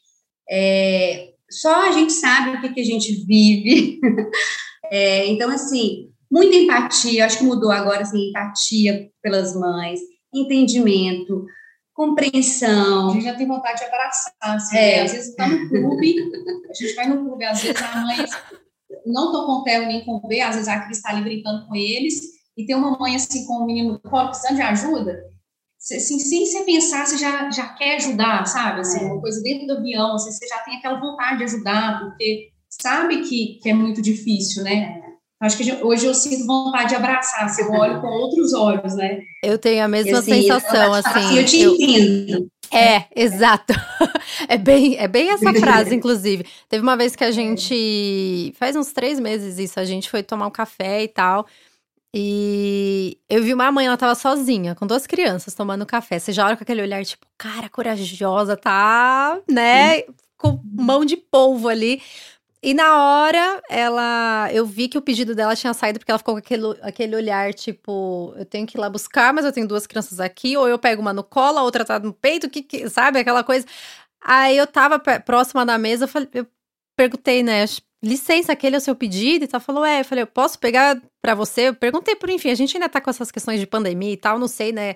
é, 0.49 1.33
só 1.49 1.87
a 1.87 1.91
gente 1.91 2.13
sabe 2.13 2.51
o 2.51 2.61
que, 2.61 2.73
que 2.73 2.81
a 2.81 2.85
gente 2.85 3.25
vive. 3.25 3.99
É, 4.93 5.25
então, 5.27 5.49
assim, 5.49 6.09
muita 6.29 6.53
empatia, 6.53 7.25
acho 7.25 7.37
que 7.37 7.45
mudou 7.45 7.71
agora, 7.71 8.01
assim, 8.01 8.27
empatia 8.27 9.09
pelas 9.21 9.55
mães, 9.55 10.01
entendimento, 10.33 11.45
compreensão. 11.93 13.11
A 13.11 13.13
gente 13.13 13.23
já 13.23 13.35
tem 13.35 13.47
vontade 13.47 13.79
de 13.79 13.85
abraçar, 13.85 14.33
assim, 14.41 14.75
é. 14.75 14.97
Né? 14.97 15.03
às 15.03 15.11
vezes 15.13 15.29
está 15.29 15.47
no 15.47 15.69
clube, 15.69 16.15
a 16.69 16.73
gente 16.73 16.93
vai 16.95 17.07
no 17.07 17.25
clube, 17.25 17.45
às 17.45 17.61
vezes 17.61 17.81
a 17.81 18.01
mãe 18.01 18.17
não 19.05 19.25
estou 19.27 19.45
com 19.45 19.51
o 19.53 19.63
Theo 19.63 19.85
nem 19.85 20.03
com 20.03 20.15
o 20.15 20.27
B, 20.27 20.41
às 20.41 20.55
vezes 20.55 20.67
a 20.67 20.79
Cris 20.81 20.97
está 20.97 21.11
ali 21.11 21.21
brincando 21.21 21.65
com 21.67 21.75
eles, 21.75 22.19
e 22.57 22.65
tem 22.65 22.75
uma 22.75 22.97
mãe 22.97 23.15
assim 23.15 23.45
com 23.45 23.63
um 23.63 23.65
menino 23.65 23.99
precisando 23.99 24.55
de 24.55 24.61
ajuda, 24.61 25.31
assim, 25.77 26.19
sem 26.19 26.45
você 26.45 26.63
pensar, 26.63 27.05
você 27.05 27.17
já, 27.17 27.49
já 27.49 27.69
quer 27.69 27.95
ajudar, 27.95 28.45
sabe? 28.45 28.81
Assim, 28.81 29.05
uma 29.05 29.19
coisa 29.19 29.41
dentro 29.41 29.67
do 29.67 29.77
avião, 29.77 30.15
assim, 30.15 30.31
você 30.31 30.47
já 30.47 30.59
tem 30.59 30.77
aquela 30.77 30.99
vontade 30.99 31.39
de 31.39 31.43
ajudar, 31.45 31.99
porque 31.99 32.49
sabe 32.69 33.21
que, 33.21 33.59
que 33.61 33.69
é 33.69 33.73
muito 33.73 34.01
difícil, 34.01 34.63
né? 34.63 35.01
Acho 35.41 35.57
que 35.57 35.83
hoje 35.83 36.05
eu 36.05 36.13
sinto 36.13 36.45
vontade 36.45 36.89
de 36.89 36.95
abraçar, 36.95 37.45
assim, 37.45 37.63
eu 37.63 37.71
olho 37.71 37.99
com 37.99 38.07
outros 38.07 38.53
olhos, 38.53 38.95
né? 38.95 39.21
Eu 39.43 39.57
tenho 39.57 39.83
a 39.83 39.87
mesma 39.87 40.19
assim, 40.19 40.43
sensação, 40.43 40.93
assim. 40.93 41.09
assim 41.09 41.37
eu 41.37 41.45
te 41.45 41.63
entendo. 41.63 42.47
É, 42.71 43.05
exato. 43.15 43.73
É 44.47 44.57
bem, 44.57 44.97
é 44.97 45.07
bem 45.07 45.29
essa 45.29 45.53
frase, 45.59 45.93
inclusive. 45.93 46.45
Teve 46.67 46.81
uma 46.81 46.97
vez 46.97 47.15
que 47.15 47.23
a 47.23 47.31
gente. 47.31 48.53
Faz 48.57 48.75
uns 48.75 48.91
três 48.91 49.19
meses 49.19 49.59
isso, 49.59 49.79
a 49.79 49.85
gente 49.85 50.09
foi 50.09 50.23
tomar 50.23 50.47
um 50.47 50.51
café 50.51 51.03
e 51.03 51.07
tal. 51.07 51.45
E 52.13 53.17
eu 53.29 53.41
vi 53.41 53.53
uma 53.53 53.71
mãe, 53.71 53.87
ela 53.87 53.95
tava 53.95 54.15
sozinha, 54.15 54.75
com 54.75 54.85
duas 54.85 55.07
crianças 55.07 55.53
tomando 55.53 55.85
café. 55.85 56.19
Você 56.19 56.33
já 56.33 56.45
olha 56.45 56.57
com 56.57 56.63
aquele 56.63 56.81
olhar, 56.81 57.03
tipo, 57.05 57.25
cara, 57.37 57.69
corajosa, 57.69 58.57
tá, 58.57 59.39
né? 59.49 60.01
Com 60.37 60.59
mão 60.63 61.05
de 61.05 61.15
polvo 61.15 61.69
ali. 61.69 62.01
E 62.63 62.73
na 62.75 62.95
hora, 62.97 63.61
ela. 63.69 64.49
Eu 64.53 64.65
vi 64.65 64.87
que 64.87 64.97
o 64.97 65.01
pedido 65.01 65.33
dela 65.33 65.55
tinha 65.55 65.73
saído 65.73 65.99
porque 65.99 66.11
ela 66.11 66.19
ficou 66.19 66.35
com 66.35 66.39
aquele, 66.39 66.63
aquele 66.81 67.15
olhar, 67.15 67.53
tipo, 67.53 68.33
eu 68.37 68.45
tenho 68.45 68.67
que 68.67 68.77
ir 68.77 68.79
lá 68.81 68.89
buscar, 68.89 69.33
mas 69.33 69.45
eu 69.45 69.51
tenho 69.51 69.67
duas 69.67 69.87
crianças 69.87 70.19
aqui, 70.19 70.55
ou 70.57 70.67
eu 70.67 70.77
pego 70.77 71.01
uma 71.01 71.13
no 71.13 71.23
colo, 71.23 71.57
a 71.57 71.63
outra 71.63 71.83
tá 71.85 71.97
no 71.99 72.13
peito, 72.13 72.49
que, 72.49 72.61
que 72.61 72.89
sabe? 72.89 73.19
Aquela 73.19 73.43
coisa. 73.43 73.65
Aí 74.21 74.57
eu 74.57 74.67
tava 74.67 74.99
próxima 74.99 75.65
da 75.65 75.77
mesa, 75.77 76.05
eu, 76.05 76.07
falei, 76.07 76.29
eu 76.33 76.47
perguntei, 76.95 77.43
né? 77.43 77.65
Licença, 78.03 78.51
aquele 78.51 78.75
é 78.75 78.79
o 78.79 78.81
seu 78.81 78.95
pedido? 78.95 79.45
E 79.45 79.47
tal, 79.47 79.59
falou, 79.61 79.85
é. 79.85 80.01
Eu 80.01 80.05
falei, 80.05 80.23
eu 80.23 80.27
posso 80.27 80.57
pegar 80.57 80.99
para 81.21 81.35
você? 81.35 81.69
Eu 81.69 81.75
perguntei 81.75 82.15
por, 82.15 82.29
enfim, 82.29 82.49
a 82.49 82.55
gente 82.55 82.75
ainda 82.75 82.89
tá 82.89 82.99
com 82.99 83.09
essas 83.09 83.31
questões 83.31 83.59
de 83.59 83.67
pandemia 83.67 84.11
e 84.13 84.17
tal, 84.17 84.39
não 84.39 84.47
sei, 84.47 84.71
né? 84.71 84.95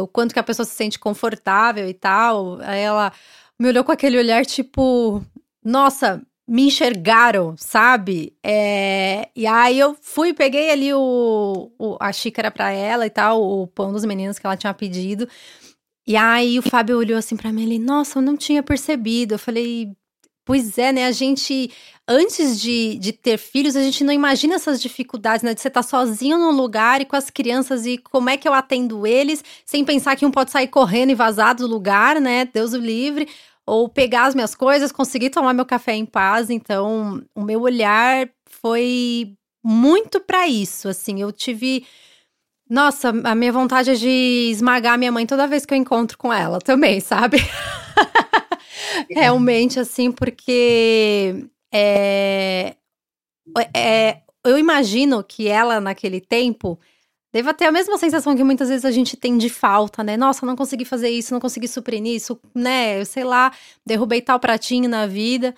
O 0.00 0.06
quanto 0.06 0.32
que 0.32 0.38
a 0.38 0.42
pessoa 0.42 0.64
se 0.64 0.74
sente 0.74 0.98
confortável 0.98 1.88
e 1.88 1.94
tal. 1.94 2.58
Aí 2.62 2.80
ela 2.80 3.12
me 3.58 3.68
olhou 3.68 3.84
com 3.84 3.92
aquele 3.92 4.18
olhar, 4.18 4.44
tipo, 4.46 5.22
nossa, 5.62 6.22
me 6.48 6.62
enxergaram, 6.68 7.54
sabe? 7.58 8.36
É, 8.42 9.28
e 9.34 9.46
aí 9.46 9.78
eu 9.78 9.96
fui, 10.00 10.32
peguei 10.32 10.70
ali 10.70 10.94
o, 10.94 11.72
o 11.78 11.96
a 12.00 12.12
xícara 12.12 12.50
para 12.50 12.70
ela 12.70 13.06
e 13.06 13.10
tal, 13.10 13.42
o 13.42 13.66
pão 13.66 13.92
dos 13.92 14.04
meninos 14.04 14.38
que 14.38 14.46
ela 14.46 14.56
tinha 14.56 14.72
pedido. 14.72 15.28
E 16.06 16.16
aí 16.16 16.58
o 16.58 16.62
Fábio 16.62 16.98
olhou 16.98 17.18
assim 17.18 17.36
para 17.36 17.52
mim, 17.52 17.64
ele, 17.64 17.78
nossa, 17.78 18.18
eu 18.18 18.22
não 18.22 18.36
tinha 18.36 18.62
percebido. 18.62 19.34
Eu 19.34 19.38
falei, 19.38 19.92
pois 20.46 20.78
é, 20.78 20.92
né? 20.92 21.06
A 21.06 21.10
gente, 21.10 21.70
antes 22.08 22.58
de, 22.58 22.96
de 22.98 23.12
ter 23.12 23.36
filhos, 23.36 23.74
a 23.74 23.82
gente 23.82 24.04
não 24.04 24.12
imagina 24.12 24.54
essas 24.54 24.80
dificuldades, 24.80 25.42
né? 25.42 25.52
De 25.52 25.60
você 25.60 25.68
estar 25.68 25.82
tá 25.82 25.88
sozinho 25.88 26.38
num 26.38 26.52
lugar 26.52 27.00
e 27.00 27.04
com 27.04 27.16
as 27.16 27.28
crianças 27.28 27.84
e 27.84 27.98
como 27.98 28.30
é 28.30 28.36
que 28.36 28.48
eu 28.48 28.54
atendo 28.54 29.06
eles, 29.06 29.44
sem 29.66 29.84
pensar 29.84 30.14
que 30.14 30.24
um 30.24 30.30
pode 30.30 30.52
sair 30.52 30.68
correndo 30.68 31.10
e 31.10 31.16
vazar 31.16 31.56
do 31.56 31.66
lugar, 31.66 32.20
né? 32.20 32.44
Deus 32.46 32.72
o 32.72 32.78
livre 32.78 33.28
ou 33.66 33.88
pegar 33.88 34.26
as 34.26 34.34
minhas 34.36 34.54
coisas, 34.54 34.92
conseguir 34.92 35.30
tomar 35.30 35.52
meu 35.52 35.66
café 35.66 35.94
em 35.94 36.06
paz. 36.06 36.48
Então, 36.48 37.20
o 37.34 37.42
meu 37.42 37.62
olhar 37.62 38.28
foi 38.46 39.34
muito 39.64 40.20
para 40.20 40.46
isso, 40.46 40.88
assim. 40.88 41.20
Eu 41.20 41.32
tive 41.32 41.84
nossa, 42.70 43.10
a 43.24 43.34
minha 43.34 43.52
vontade 43.52 43.90
é 43.90 43.94
de 43.94 44.50
esmagar 44.50 44.98
minha 44.98 45.12
mãe 45.12 45.26
toda 45.26 45.46
vez 45.46 45.66
que 45.66 45.74
eu 45.74 45.78
encontro 45.78 46.16
com 46.16 46.32
ela 46.32 46.60
também, 46.60 47.00
sabe? 47.00 47.38
Realmente, 49.10 49.78
assim, 49.80 50.10
porque 50.10 51.46
é, 51.72 52.76
é, 53.74 54.20
eu 54.44 54.58
imagino 54.58 55.22
que 55.22 55.48
ela, 55.48 55.80
naquele 55.80 56.20
tempo, 56.20 56.78
Deva 57.36 57.52
ter 57.52 57.66
a 57.66 57.70
mesma 57.70 57.98
sensação 57.98 58.34
que 58.34 58.42
muitas 58.42 58.70
vezes 58.70 58.86
a 58.86 58.90
gente 58.90 59.14
tem 59.14 59.36
de 59.36 59.50
falta, 59.50 60.02
né? 60.02 60.16
Nossa, 60.16 60.46
não 60.46 60.56
consegui 60.56 60.86
fazer 60.86 61.10
isso, 61.10 61.34
não 61.34 61.38
consegui 61.38 61.68
suprir 61.68 62.02
isso, 62.06 62.40
né? 62.54 62.98
Eu 62.98 63.04
sei 63.04 63.24
lá, 63.24 63.52
derrubei 63.84 64.22
tal 64.22 64.40
pratinho 64.40 64.88
na 64.88 65.06
vida. 65.06 65.54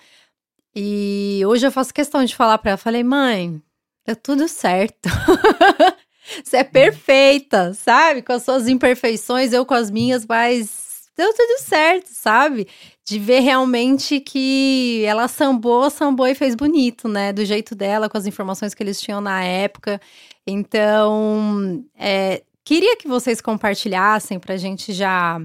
E 0.75 1.41
hoje 1.47 1.65
eu 1.65 1.71
faço 1.71 1.93
questão 1.93 2.25
de 2.25 2.35
falar 2.35 2.57
para 2.57 2.71
ela, 2.71 2.77
falei, 2.77 3.01
mãe, 3.01 3.61
deu 4.05 4.13
tudo 4.13 4.45
certo. 4.49 5.07
Você 6.43 6.57
é 6.57 6.63
perfeita, 6.65 7.73
sabe? 7.73 8.23
Com 8.23 8.33
as 8.33 8.43
suas 8.43 8.67
imperfeições, 8.67 9.53
eu 9.53 9.65
com 9.65 9.73
as 9.73 9.89
minhas, 9.89 10.25
mas 10.25 10.98
deu 11.19 11.33
tudo 11.33 11.59
certo, 11.59 12.07
sabe? 12.07 12.65
De 13.05 13.19
ver 13.19 13.41
realmente 13.41 14.21
que 14.21 15.03
ela 15.05 15.27
sambou, 15.27 15.89
sambou 15.89 16.25
e 16.25 16.33
fez 16.33 16.55
bonito, 16.55 17.09
né? 17.09 17.33
Do 17.33 17.43
jeito 17.43 17.75
dela, 17.75 18.09
com 18.09 18.17
as 18.17 18.25
informações 18.25 18.73
que 18.73 18.81
eles 18.81 19.01
tinham 19.01 19.19
na 19.19 19.43
época. 19.43 19.99
Então, 20.47 21.83
é, 21.97 22.41
queria 22.63 22.95
que 22.95 23.07
vocês 23.07 23.41
compartilhassem 23.41 24.39
para 24.39 24.53
a 24.53 24.57
gente 24.57 24.93
já 24.93 25.41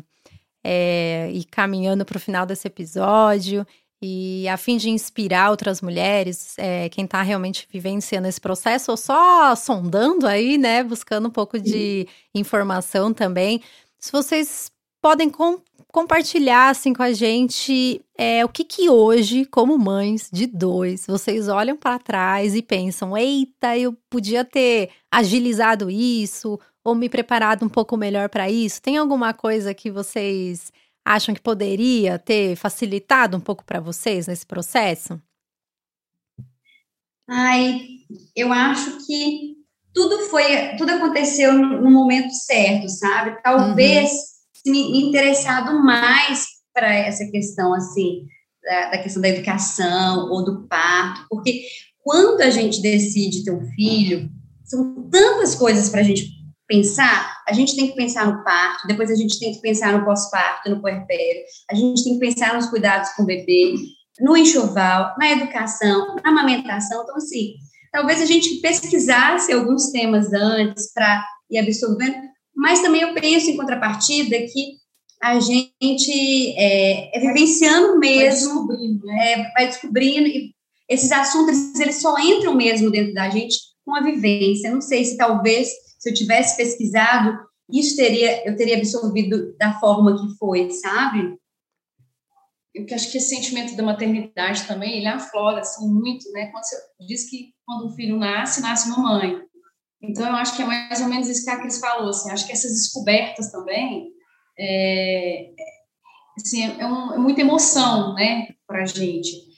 é, 0.63 1.29
ir 1.33 1.45
caminhando 1.47 2.05
para 2.05 2.19
o 2.19 2.21
final 2.21 2.47
desse 2.47 2.69
episódio 2.69 3.67
e 4.01 4.47
a 4.49 4.57
fim 4.57 4.77
de 4.77 4.91
inspirar 4.91 5.51
outras 5.51 5.81
mulheres, 5.81 6.55
é, 6.57 6.89
quem 6.91 7.05
está 7.05 7.21
realmente 7.23 7.67
vivenciando 7.69 8.29
esse 8.29 8.41
processo 8.41 8.93
ou 8.93 8.97
só 8.97 9.57
sondando 9.57 10.27
aí, 10.27 10.57
né, 10.57 10.85
buscando 10.85 11.27
um 11.27 11.31
pouco 11.31 11.59
de 11.59 12.07
informação 12.35 13.13
também. 13.13 13.61
Se 13.99 14.13
vocês 14.13 14.71
podem 15.05 15.29
com, 15.29 15.61
compartilhar 15.93 16.71
assim 16.71 16.95
com 16.95 17.03
a 17.03 17.13
gente 17.13 18.03
é, 18.17 18.43
o 18.43 18.49
que 18.49 18.65
que 18.65 18.89
hoje, 18.89 19.45
como 19.45 19.77
mães 19.77 20.31
de 20.33 20.47
dois, 20.47 21.05
vocês 21.07 21.47
olham 21.47 21.77
para 21.77 21.99
trás 21.99 22.55
e 22.55 22.63
pensam: 22.63 23.15
eita, 23.15 23.77
eu 23.77 23.95
podia 24.09 24.47
ter 24.47 24.89
agilizado 25.13 25.91
isso 25.91 26.59
ou 26.83 26.95
me 26.95 27.11
preparado 27.11 27.67
um 27.67 27.69
pouco 27.69 27.99
melhor 27.99 28.31
para 28.31 28.51
isso. 28.51 28.81
Tem 28.81 28.97
alguma 28.97 29.35
coisa 29.35 29.75
que 29.75 29.91
vocês 29.91 30.73
acham 31.05 31.35
que 31.35 31.41
poderia 31.43 32.19
ter 32.19 32.57
facilitado 32.57 33.37
um 33.37 33.41
pouco 33.41 33.63
para 33.63 33.81
vocês 33.81 34.27
nesse 34.27 34.47
processo? 34.47 35.21
Ai, 37.29 37.83
eu 38.35 38.51
acho 38.51 39.07
que 39.07 39.55
tudo 39.93 40.31
foi, 40.31 40.77
tudo 40.79 40.93
aconteceu 40.93 41.53
no 41.53 41.91
momento 41.91 42.33
certo, 42.33 42.89
sabe? 42.89 43.43
Talvez 43.43 44.11
uhum 44.11 44.34
interessado 44.67 45.83
mais 45.83 46.47
para 46.73 46.93
essa 46.93 47.25
questão, 47.31 47.73
assim, 47.75 48.27
da, 48.63 48.91
da, 48.91 48.99
questão 48.99 49.23
da 49.23 49.29
educação 49.29 50.31
ou 50.31 50.45
do 50.45 50.67
parto, 50.67 51.27
porque 51.29 51.67
quando 52.01 52.41
a 52.41 52.51
gente 52.51 52.83
decide 52.83 53.45
ter 53.45 53.53
um 53.53 53.67
filho, 53.75 54.29
são 54.65 55.09
tantas 55.11 55.55
coisas 55.55 55.89
para 55.89 56.01
a 56.01 56.05
gente 56.05 56.29
pensar, 56.67 57.43
a 57.47 57.53
gente 57.53 57.77
tem 57.77 57.89
que 57.89 57.95
pensar 57.95 58.27
no 58.27 58.43
parto, 58.43 58.87
depois 58.89 59.11
a 59.11 59.15
gente 59.15 59.39
tem 59.39 59.53
que 59.53 59.61
pensar 59.61 59.97
no 59.97 60.05
pós-parto, 60.05 60.71
no 60.71 60.81
puerpério, 60.81 61.43
a 61.71 61.75
gente 61.75 62.03
tem 62.03 62.15
que 62.15 62.21
pensar 62.21 62.55
nos 62.55 62.67
cuidados 62.67 63.11
com 63.11 63.23
o 63.23 63.27
bebê, 63.27 63.75
no 64.21 64.37
enxoval, 64.37 65.15
na 65.19 65.31
educação, 65.31 66.17
na 66.17 66.31
amamentação, 66.31 67.03
então, 67.03 67.17
assim, 67.17 67.55
talvez 67.93 68.21
a 68.21 68.27
gente 68.27 68.61
pesquisasse 68.61 69.53
alguns 69.53 69.91
temas 69.91 70.33
antes 70.33 70.93
para 70.93 71.25
ir 71.51 71.59
absorvendo, 71.59 72.17
mas 72.57 72.81
também 72.81 73.03
eu 73.03 73.15
penso, 73.15 73.51
em 73.51 73.57
contrapartida, 73.57 74.37
que 74.39 74.79
a 75.23 75.41
gente 75.41 76.55
é, 76.57 77.17
é 77.17 77.21
vivenciando 77.21 77.99
mesmo, 77.99 78.67
vai 78.67 78.77
descobrindo, 78.77 79.07
né? 79.07 79.33
é, 79.33 79.53
vai 79.53 79.67
descobrindo, 79.67 80.29
e 80.29 80.55
esses 80.89 81.11
assuntos, 81.11 81.79
eles 81.81 82.01
só 82.01 82.19
entram 82.19 82.55
mesmo 82.55 82.91
dentro 82.91 83.15
da 83.15 83.31
gente 83.31 83.57
com 83.85 83.95
a 83.95 84.03
vivência. 84.03 84.69
Eu 84.69 84.75
não 84.75 84.81
sei 84.83 85.05
se 85.05 85.17
talvez, 85.17 85.69
se 85.99 86.11
eu 86.11 86.15
tivesse 86.15 86.57
pesquisado, 86.57 87.39
isso 87.73 87.97
teria, 87.97 88.47
eu 88.47 88.55
teria 88.55 88.77
absorvido 88.77 89.57
da 89.57 89.81
forma 89.81 90.21
que 90.21 90.37
foi, 90.37 90.71
sabe? 90.71 91.39
eu 92.75 92.85
acho 92.93 93.11
que 93.13 93.19
esse 93.19 93.29
sentimento 93.29 93.77
da 93.77 93.85
maternidade 93.85 94.67
também, 94.67 94.99
ele 94.99 95.07
aflora, 95.07 95.61
assim, 95.61 95.89
muito, 95.89 96.31
né? 96.33 96.47
Quando 96.47 96.65
você 96.65 96.77
diz 97.07 97.31
que 97.31 97.55
quando 97.65 97.87
um 97.87 97.95
filho 97.95 98.19
nasce, 98.19 98.61
nasce 98.61 98.89
uma 98.89 98.99
mãe. 98.99 99.41
Então, 100.09 100.27
eu 100.27 100.37
acho 100.37 100.57
que 100.57 100.63
é 100.63 100.67
mais 100.67 101.01
ou 101.01 101.09
menos 101.09 101.29
isso 101.29 101.45
que 101.45 101.51
a 101.51 101.59
Cris 101.59 101.79
falou, 101.79 102.11
assim, 102.11 102.31
acho 102.31 102.47
que 102.47 102.53
essas 102.53 102.73
descobertas 102.73 103.51
também, 103.51 104.09
é, 104.59 105.51
assim, 106.39 106.65
é, 106.79 106.87
um, 106.87 107.15
é 107.15 107.19
muita 107.19 107.41
emoção, 107.41 108.15
né, 108.15 108.49
pra 108.67 108.87
gente. 108.87 109.55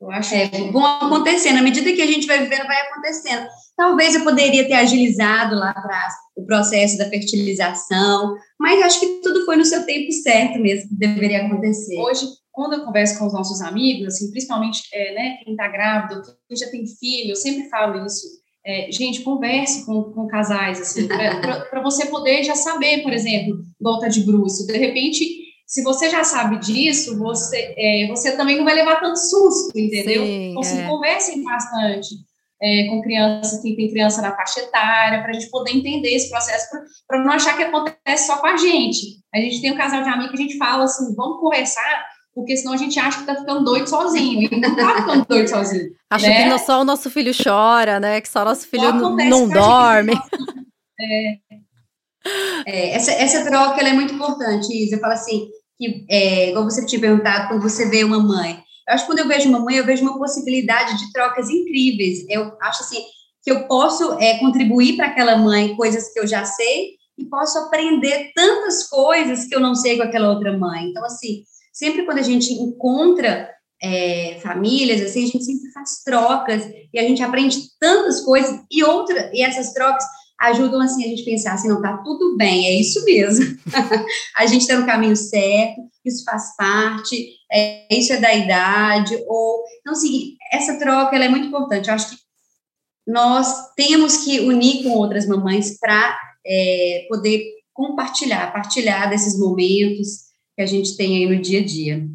Eu 0.00 0.10
acho 0.10 0.34
é, 0.34 0.48
que... 0.48 0.70
vão 0.70 0.84
acontecendo, 0.84 1.58
à 1.58 1.62
medida 1.62 1.92
que 1.92 2.02
a 2.02 2.06
gente 2.06 2.26
vai 2.26 2.38
vivendo, 2.40 2.66
vai 2.66 2.80
acontecendo. 2.82 3.46
Talvez 3.76 4.14
eu 4.14 4.22
poderia 4.22 4.66
ter 4.66 4.74
agilizado 4.74 5.54
lá 5.56 5.70
atrás 5.70 6.12
o 6.36 6.44
processo 6.44 6.98
da 6.98 7.08
fertilização, 7.08 8.34
mas 8.58 8.82
acho 8.82 9.00
que 9.00 9.20
tudo 9.22 9.44
foi 9.44 9.56
no 9.56 9.64
seu 9.64 9.84
tempo 9.84 10.12
certo 10.12 10.58
mesmo 10.58 10.90
que 10.90 10.96
deveria 10.96 11.46
acontecer. 11.46 11.98
Hoje, 11.98 12.26
quando 12.52 12.74
eu 12.74 12.84
converso 12.84 13.18
com 13.18 13.26
os 13.26 13.32
nossos 13.32 13.60
amigos, 13.60 14.14
assim, 14.14 14.30
principalmente 14.30 14.82
é, 14.92 15.14
né, 15.14 15.36
quem 15.42 15.54
está 15.54 15.68
grávido, 15.68 16.22
quem 16.46 16.56
já 16.56 16.70
tem 16.70 16.86
filho, 16.86 17.32
eu 17.32 17.36
sempre 17.36 17.68
falo 17.68 18.04
isso. 18.06 18.43
É, 18.66 18.90
gente, 18.90 19.20
converse 19.20 19.84
com, 19.84 20.04
com 20.04 20.26
casais, 20.26 20.80
assim, 20.80 21.06
para 21.06 21.82
você 21.82 22.06
poder 22.06 22.42
já 22.42 22.54
saber, 22.54 23.02
por 23.02 23.12
exemplo, 23.12 23.62
volta 23.78 24.08
de 24.08 24.20
bruxo. 24.20 24.66
De 24.66 24.78
repente, 24.78 25.26
se 25.66 25.82
você 25.82 26.08
já 26.08 26.24
sabe 26.24 26.58
disso, 26.58 27.18
você, 27.18 27.74
é, 27.76 28.06
você 28.08 28.36
também 28.36 28.56
não 28.56 28.64
vai 28.64 28.74
levar 28.74 29.00
tanto 29.00 29.18
susto, 29.18 29.78
entendeu? 29.78 30.24
Sim, 30.24 30.50
então, 30.50 30.60
assim, 30.62 30.80
é. 30.80 30.86
conversem 30.86 31.42
bastante 31.42 32.14
é, 32.62 32.86
com 32.88 33.02
crianças, 33.02 33.60
quem 33.60 33.76
tem 33.76 33.90
criança 33.90 34.22
na 34.22 34.34
faixa 34.34 34.60
etária, 34.60 35.20
para 35.20 35.30
a 35.30 35.32
gente 35.34 35.50
poder 35.50 35.72
entender 35.72 36.14
esse 36.14 36.30
processo, 36.30 36.66
para 37.06 37.22
não 37.22 37.32
achar 37.32 37.56
que 37.56 37.62
acontece 37.62 38.26
só 38.26 38.38
com 38.38 38.46
a 38.46 38.56
gente. 38.56 39.18
A 39.34 39.38
gente 39.38 39.60
tem 39.60 39.72
um 39.72 39.76
casal 39.76 40.02
de 40.02 40.08
amigos 40.08 40.30
que 40.30 40.42
a 40.42 40.46
gente 40.46 40.56
fala 40.56 40.84
assim, 40.84 41.14
vamos 41.14 41.40
conversar, 41.40 42.06
porque 42.34 42.56
senão 42.56 42.72
a 42.72 42.76
gente 42.76 42.98
acha 42.98 43.20
que 43.20 43.26
tá 43.26 43.36
ficando 43.36 43.64
doido 43.64 43.88
sozinho, 43.88 44.48
e 44.50 44.60
não 44.60 44.74
tá 44.74 44.96
ficando 44.96 45.24
doido 45.26 45.48
sozinho. 45.48 45.90
Acha 46.10 46.28
né? 46.28 46.50
que 46.50 46.58
só 46.58 46.80
o 46.80 46.84
nosso 46.84 47.10
filho 47.10 47.32
chora, 47.32 48.00
né? 48.00 48.20
Que 48.20 48.28
só 48.28 48.42
o 48.42 48.44
nosso 48.44 48.66
filho 48.66 48.92
não 48.92 49.48
dorme. 49.48 50.12
É, 51.00 51.38
é, 52.66 52.90
essa, 52.94 53.12
essa 53.12 53.44
troca 53.44 53.80
é 53.80 53.92
muito 53.92 54.14
importante, 54.14 54.72
Isa. 54.72 54.96
Eu 54.96 55.00
falo 55.00 55.12
assim, 55.12 55.48
que, 55.78 56.06
é, 56.08 56.50
igual 56.50 56.64
você 56.64 56.84
tinha 56.86 57.00
perguntado, 57.00 57.48
quando 57.48 57.62
você 57.62 57.88
vê 57.88 58.04
uma 58.04 58.18
mãe. 58.18 58.62
Eu 58.88 58.94
acho 58.94 59.04
que 59.04 59.10
quando 59.10 59.18
eu 59.20 59.28
vejo 59.28 59.48
uma 59.48 59.60
mãe, 59.60 59.76
eu 59.76 59.84
vejo 59.84 60.02
uma 60.02 60.18
possibilidade 60.18 60.98
de 60.98 61.12
trocas 61.12 61.48
incríveis. 61.48 62.24
Eu 62.28 62.56
acho 62.60 62.82
assim 62.82 63.02
que 63.42 63.50
eu 63.50 63.66
posso 63.66 64.18
é, 64.18 64.38
contribuir 64.38 64.96
para 64.96 65.08
aquela 65.08 65.36
mãe 65.36 65.76
coisas 65.76 66.12
que 66.12 66.18
eu 66.18 66.26
já 66.26 66.44
sei 66.44 66.92
e 67.18 67.24
posso 67.26 67.58
aprender 67.58 68.32
tantas 68.34 68.88
coisas 68.88 69.44
que 69.44 69.54
eu 69.54 69.60
não 69.60 69.74
sei 69.74 69.96
com 69.96 70.02
aquela 70.02 70.30
outra 70.30 70.56
mãe. 70.56 70.88
Então, 70.88 71.04
assim, 71.04 71.42
sempre 71.74 72.04
quando 72.04 72.18
a 72.18 72.22
gente 72.22 72.52
encontra 72.52 73.50
é, 73.82 74.38
famílias, 74.40 75.02
assim, 75.02 75.24
a 75.24 75.26
gente 75.26 75.44
sempre 75.44 75.72
faz 75.72 76.02
trocas 76.04 76.62
e 76.92 76.98
a 76.98 77.02
gente 77.02 77.22
aprende 77.22 77.58
tantas 77.78 78.20
coisas 78.20 78.60
e 78.70 78.84
outra 78.84 79.30
e 79.34 79.42
essas 79.42 79.72
trocas 79.74 80.04
ajudam 80.40 80.80
assim 80.80 81.04
a 81.04 81.08
gente 81.08 81.24
pensar 81.24 81.54
assim, 81.54 81.68
não 81.68 81.82
tá 81.82 81.98
tudo 81.98 82.36
bem, 82.36 82.66
é 82.66 82.80
isso 82.80 83.04
mesmo. 83.04 83.56
a 84.36 84.46
gente 84.46 84.62
está 84.62 84.78
no 84.78 84.86
caminho 84.86 85.16
certo, 85.16 85.80
isso 86.04 86.24
faz 86.24 86.56
parte, 86.56 87.36
é, 87.52 87.86
isso 87.94 88.12
é 88.12 88.20
da 88.20 88.32
idade 88.32 89.16
ou 89.26 89.64
então 89.80 89.92
assim, 89.92 90.36
essa 90.52 90.78
troca 90.78 91.14
ela 91.14 91.24
é 91.24 91.28
muito 91.28 91.48
importante. 91.48 91.88
Eu 91.88 91.94
acho 91.94 92.10
que 92.10 92.16
nós 93.06 93.72
temos 93.74 94.18
que 94.18 94.40
unir 94.40 94.82
com 94.82 94.90
outras 94.90 95.26
mamães 95.26 95.78
para 95.78 96.16
é, 96.46 97.06
poder 97.08 97.42
compartilhar, 97.72 98.52
partilhar 98.52 99.10
desses 99.10 99.38
momentos 99.38 100.23
que 100.56 100.62
a 100.62 100.66
gente 100.66 100.96
tem 100.96 101.16
aí 101.16 101.26
no 101.26 101.40
dia 101.40 101.60
a 101.60 101.64
dia. 101.64 102.08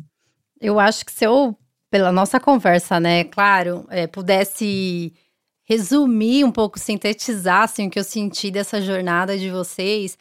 Eu 0.60 0.80
acho 0.80 1.06
que 1.06 1.12
se 1.12 1.26
eu, 1.26 1.56
pela 1.90 2.12
nossa 2.12 2.40
conversa, 2.40 3.00
né, 3.00 3.24
claro, 3.24 3.86
é, 3.90 4.08
pudesse 4.08 5.14
resumir 5.66 6.44
um 6.44 6.52
pouco, 6.52 6.80
sintetizar 6.80 7.64
assim, 7.64 7.88
o 7.88 7.90
que 7.90 8.00
eu 8.00 8.04
senti 8.04 8.50
dessa 8.50 8.82
jornada 8.82 9.38
de 9.38 9.50
vocês, 9.50 10.18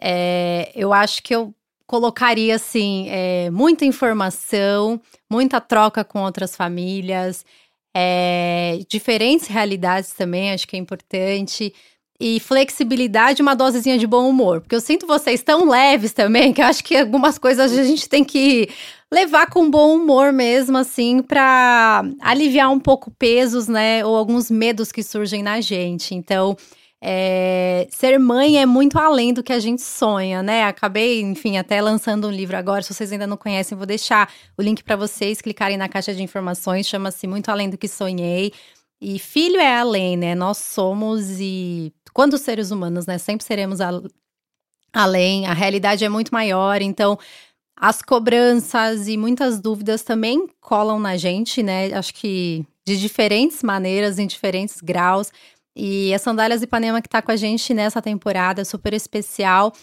é, 0.00 0.70
eu 0.74 0.92
acho 0.92 1.22
que 1.22 1.34
eu 1.34 1.54
colocaria 1.86 2.54
assim 2.54 3.08
é, 3.08 3.50
muita 3.50 3.84
informação, 3.84 5.00
muita 5.30 5.60
troca 5.60 6.04
com 6.04 6.22
outras 6.22 6.56
famílias, 6.56 7.44
é, 7.94 8.80
diferentes 8.88 9.46
realidades 9.46 10.12
também, 10.12 10.52
acho 10.52 10.66
que 10.66 10.76
é 10.76 10.78
importante. 10.78 11.72
E 12.20 12.38
flexibilidade, 12.38 13.42
uma 13.42 13.56
dosezinha 13.56 13.98
de 13.98 14.06
bom 14.06 14.28
humor. 14.28 14.60
Porque 14.60 14.74
eu 14.74 14.80
sinto 14.80 15.06
vocês 15.06 15.42
tão 15.42 15.68
leves 15.68 16.12
também, 16.12 16.52
que 16.52 16.62
eu 16.62 16.66
acho 16.66 16.84
que 16.84 16.96
algumas 16.96 17.38
coisas 17.38 17.76
a 17.76 17.84
gente 17.84 18.08
tem 18.08 18.22
que 18.22 18.68
levar 19.12 19.48
com 19.48 19.70
bom 19.70 19.96
humor 19.96 20.32
mesmo, 20.32 20.78
assim, 20.78 21.22
para 21.22 22.04
aliviar 22.20 22.70
um 22.70 22.78
pouco 22.78 23.10
pesos, 23.10 23.68
né? 23.68 24.04
Ou 24.04 24.16
alguns 24.16 24.50
medos 24.50 24.92
que 24.92 25.02
surgem 25.02 25.42
na 25.42 25.60
gente. 25.60 26.14
Então, 26.14 26.56
é, 27.06 27.86
ser 27.90 28.18
mãe 28.18 28.58
é 28.58 28.64
muito 28.64 28.98
além 28.98 29.34
do 29.34 29.42
que 29.42 29.52
a 29.52 29.58
gente 29.58 29.82
sonha, 29.82 30.42
né? 30.42 30.64
Acabei, 30.64 31.20
enfim, 31.20 31.58
até 31.58 31.82
lançando 31.82 32.28
um 32.28 32.30
livro 32.30 32.56
agora. 32.56 32.80
Se 32.82 32.94
vocês 32.94 33.12
ainda 33.12 33.26
não 33.26 33.36
conhecem, 33.36 33.76
vou 33.76 33.86
deixar 33.86 34.32
o 34.56 34.62
link 34.62 34.82
para 34.82 34.96
vocês 34.96 35.42
clicarem 35.42 35.76
na 35.76 35.86
caixa 35.86 36.14
de 36.14 36.22
informações. 36.22 36.86
Chama-se 36.86 37.26
Muito 37.26 37.50
Além 37.50 37.68
do 37.68 37.76
que 37.76 37.88
Sonhei. 37.88 38.52
E 39.06 39.18
filho 39.18 39.60
é 39.60 39.76
além, 39.76 40.16
né? 40.16 40.34
Nós 40.34 40.56
somos 40.56 41.38
e 41.38 41.92
quando 42.14 42.38
seres 42.38 42.70
humanos, 42.70 43.04
né? 43.04 43.18
Sempre 43.18 43.44
seremos 43.44 43.78
além. 44.94 45.46
A 45.46 45.52
realidade 45.52 46.06
é 46.06 46.08
muito 46.08 46.32
maior. 46.32 46.80
Então, 46.80 47.18
as 47.76 48.00
cobranças 48.00 49.06
e 49.06 49.18
muitas 49.18 49.60
dúvidas 49.60 50.02
também 50.02 50.48
colam 50.58 50.98
na 50.98 51.18
gente, 51.18 51.62
né? 51.62 51.92
Acho 51.92 52.14
que 52.14 52.64
de 52.86 52.96
diferentes 52.98 53.62
maneiras, 53.62 54.18
em 54.18 54.26
diferentes 54.26 54.80
graus. 54.80 55.30
E 55.76 56.14
a 56.14 56.18
Sandálias 56.18 56.62
Ipanema 56.62 57.02
que 57.02 57.08
tá 57.08 57.20
com 57.20 57.30
a 57.30 57.36
gente 57.36 57.74
nessa 57.74 58.00
temporada 58.00 58.64
super 58.64 58.94
especial, 58.94 59.74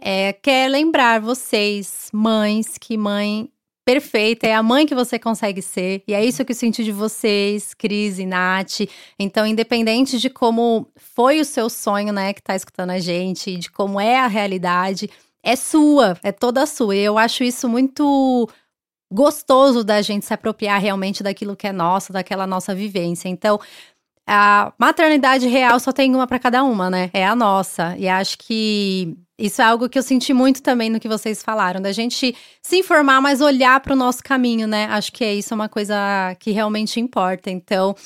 é, 0.00 0.32
quer 0.32 0.70
lembrar 0.70 1.20
vocês, 1.20 2.08
mães, 2.14 2.78
que 2.78 2.96
mãe 2.96 3.50
perfeita, 3.84 4.46
é 4.46 4.54
a 4.54 4.62
mãe 4.62 4.86
que 4.86 4.94
você 4.94 5.18
consegue 5.18 5.62
ser. 5.62 6.02
E 6.06 6.14
é 6.14 6.24
isso 6.24 6.44
que 6.44 6.52
eu 6.52 6.56
senti 6.56 6.84
de 6.84 6.92
vocês, 6.92 7.74
Cris 7.74 8.18
e 8.18 8.26
Nath. 8.26 8.80
Então, 9.18 9.46
independente 9.46 10.18
de 10.18 10.30
como 10.30 10.88
foi 10.96 11.40
o 11.40 11.44
seu 11.44 11.68
sonho, 11.68 12.12
né, 12.12 12.32
que 12.32 12.42
tá 12.42 12.54
escutando 12.54 12.90
a 12.90 12.98
gente, 12.98 13.56
de 13.56 13.70
como 13.70 14.00
é 14.00 14.18
a 14.18 14.26
realidade, 14.26 15.10
é 15.42 15.56
sua, 15.56 16.18
é 16.22 16.32
toda 16.32 16.66
sua. 16.66 16.94
E 16.94 17.00
eu 17.00 17.18
acho 17.18 17.42
isso 17.44 17.68
muito 17.68 18.48
gostoso 19.12 19.82
da 19.82 20.00
gente 20.02 20.24
se 20.24 20.32
apropriar 20.32 20.80
realmente 20.80 21.22
daquilo 21.22 21.56
que 21.56 21.66
é 21.66 21.72
nosso, 21.72 22.12
daquela 22.12 22.46
nossa 22.46 22.74
vivência. 22.74 23.28
Então, 23.28 23.58
a 24.26 24.72
maternidade 24.78 25.48
real 25.48 25.80
só 25.80 25.92
tem 25.92 26.14
uma 26.14 26.26
para 26.26 26.38
cada 26.38 26.62
uma, 26.62 26.88
né? 26.88 27.10
É 27.12 27.26
a 27.26 27.34
nossa. 27.34 27.96
E 27.98 28.08
acho 28.08 28.38
que 28.38 29.16
isso 29.40 29.62
é 29.62 29.64
algo 29.64 29.88
que 29.88 29.98
eu 29.98 30.02
senti 30.02 30.32
muito 30.32 30.62
também 30.62 30.90
no 30.90 31.00
que 31.00 31.08
vocês 31.08 31.42
falaram, 31.42 31.80
da 31.80 31.92
gente 31.92 32.36
se 32.62 32.76
informar, 32.76 33.20
mas 33.20 33.40
olhar 33.40 33.80
para 33.80 33.94
o 33.94 33.96
nosso 33.96 34.22
caminho, 34.22 34.68
né? 34.68 34.86
Acho 34.90 35.12
que 35.12 35.24
é 35.24 35.34
isso 35.34 35.52
é 35.52 35.56
uma 35.56 35.68
coisa 35.68 35.94
que 36.38 36.50
realmente 36.50 37.00
importa. 37.00 37.50
Então, 37.50 37.96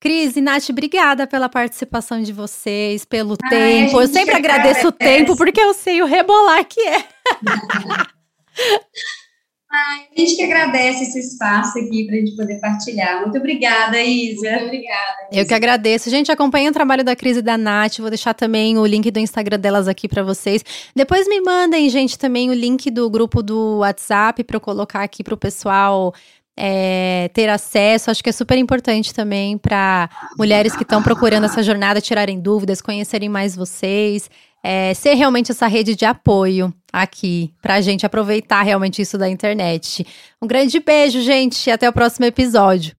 Cris 0.00 0.36
e 0.36 0.40
Nath, 0.40 0.70
obrigada 0.70 1.26
pela 1.26 1.48
participação 1.48 2.22
de 2.22 2.32
vocês, 2.32 3.04
pelo 3.04 3.36
Ai, 3.42 3.50
tempo. 3.50 4.00
Eu 4.00 4.06
sempre 4.06 4.36
agradeço 4.36 4.88
o 4.88 4.92
tempo, 4.92 5.36
porque 5.36 5.60
eu 5.60 5.74
sei 5.74 6.02
o 6.02 6.06
rebolar 6.06 6.64
que 6.64 6.80
é. 6.80 7.04
Ai, 9.76 10.06
a 10.16 10.20
gente 10.20 10.36
que 10.36 10.42
agradece 10.42 11.02
esse 11.02 11.18
espaço 11.18 11.78
aqui 11.78 12.06
para 12.06 12.16
a 12.16 12.18
gente 12.18 12.34
poder 12.34 12.58
partilhar. 12.60 13.20
Muito 13.20 13.36
obrigada, 13.36 14.00
Isa. 14.02 14.50
Muito 14.52 14.64
obrigada. 14.64 15.16
Isa. 15.30 15.40
Eu 15.40 15.46
que 15.46 15.52
agradeço. 15.52 16.08
Gente, 16.08 16.32
acompanha 16.32 16.70
o 16.70 16.72
trabalho 16.72 17.04
da 17.04 17.14
Cris 17.14 17.36
e 17.36 17.42
da 17.42 17.58
Nath. 17.58 17.98
Vou 17.98 18.08
deixar 18.08 18.32
também 18.32 18.78
o 18.78 18.86
link 18.86 19.10
do 19.10 19.18
Instagram 19.18 19.58
delas 19.58 19.86
aqui 19.86 20.08
para 20.08 20.22
vocês. 20.22 20.64
Depois 20.94 21.28
me 21.28 21.42
mandem, 21.42 21.90
gente, 21.90 22.18
também 22.18 22.48
o 22.48 22.54
link 22.54 22.90
do 22.90 23.10
grupo 23.10 23.42
do 23.42 23.80
WhatsApp 23.80 24.42
para 24.44 24.56
eu 24.56 24.60
colocar 24.60 25.02
aqui 25.02 25.22
para 25.22 25.34
o 25.34 25.36
pessoal 25.36 26.14
é, 26.56 27.28
ter 27.34 27.50
acesso. 27.50 28.10
Acho 28.10 28.22
que 28.22 28.30
é 28.30 28.32
super 28.32 28.56
importante 28.56 29.12
também 29.12 29.58
para 29.58 30.08
mulheres 30.38 30.74
que 30.74 30.84
estão 30.84 31.02
procurando 31.02 31.44
essa 31.44 31.62
jornada 31.62 32.00
tirarem 32.00 32.40
dúvidas, 32.40 32.80
conhecerem 32.80 33.28
mais 33.28 33.54
vocês, 33.54 34.30
é, 34.68 34.92
ser 34.94 35.14
realmente 35.14 35.52
essa 35.52 35.68
rede 35.68 35.94
de 35.94 36.04
apoio 36.04 36.74
aqui, 36.92 37.52
para 37.62 37.74
a 37.74 37.80
gente 37.80 38.04
aproveitar 38.04 38.62
realmente 38.62 39.00
isso 39.00 39.16
da 39.16 39.28
internet. 39.28 40.04
Um 40.42 40.46
grande 40.48 40.80
beijo, 40.80 41.20
gente, 41.20 41.68
e 41.68 41.70
até 41.70 41.88
o 41.88 41.92
próximo 41.92 42.26
episódio. 42.26 42.92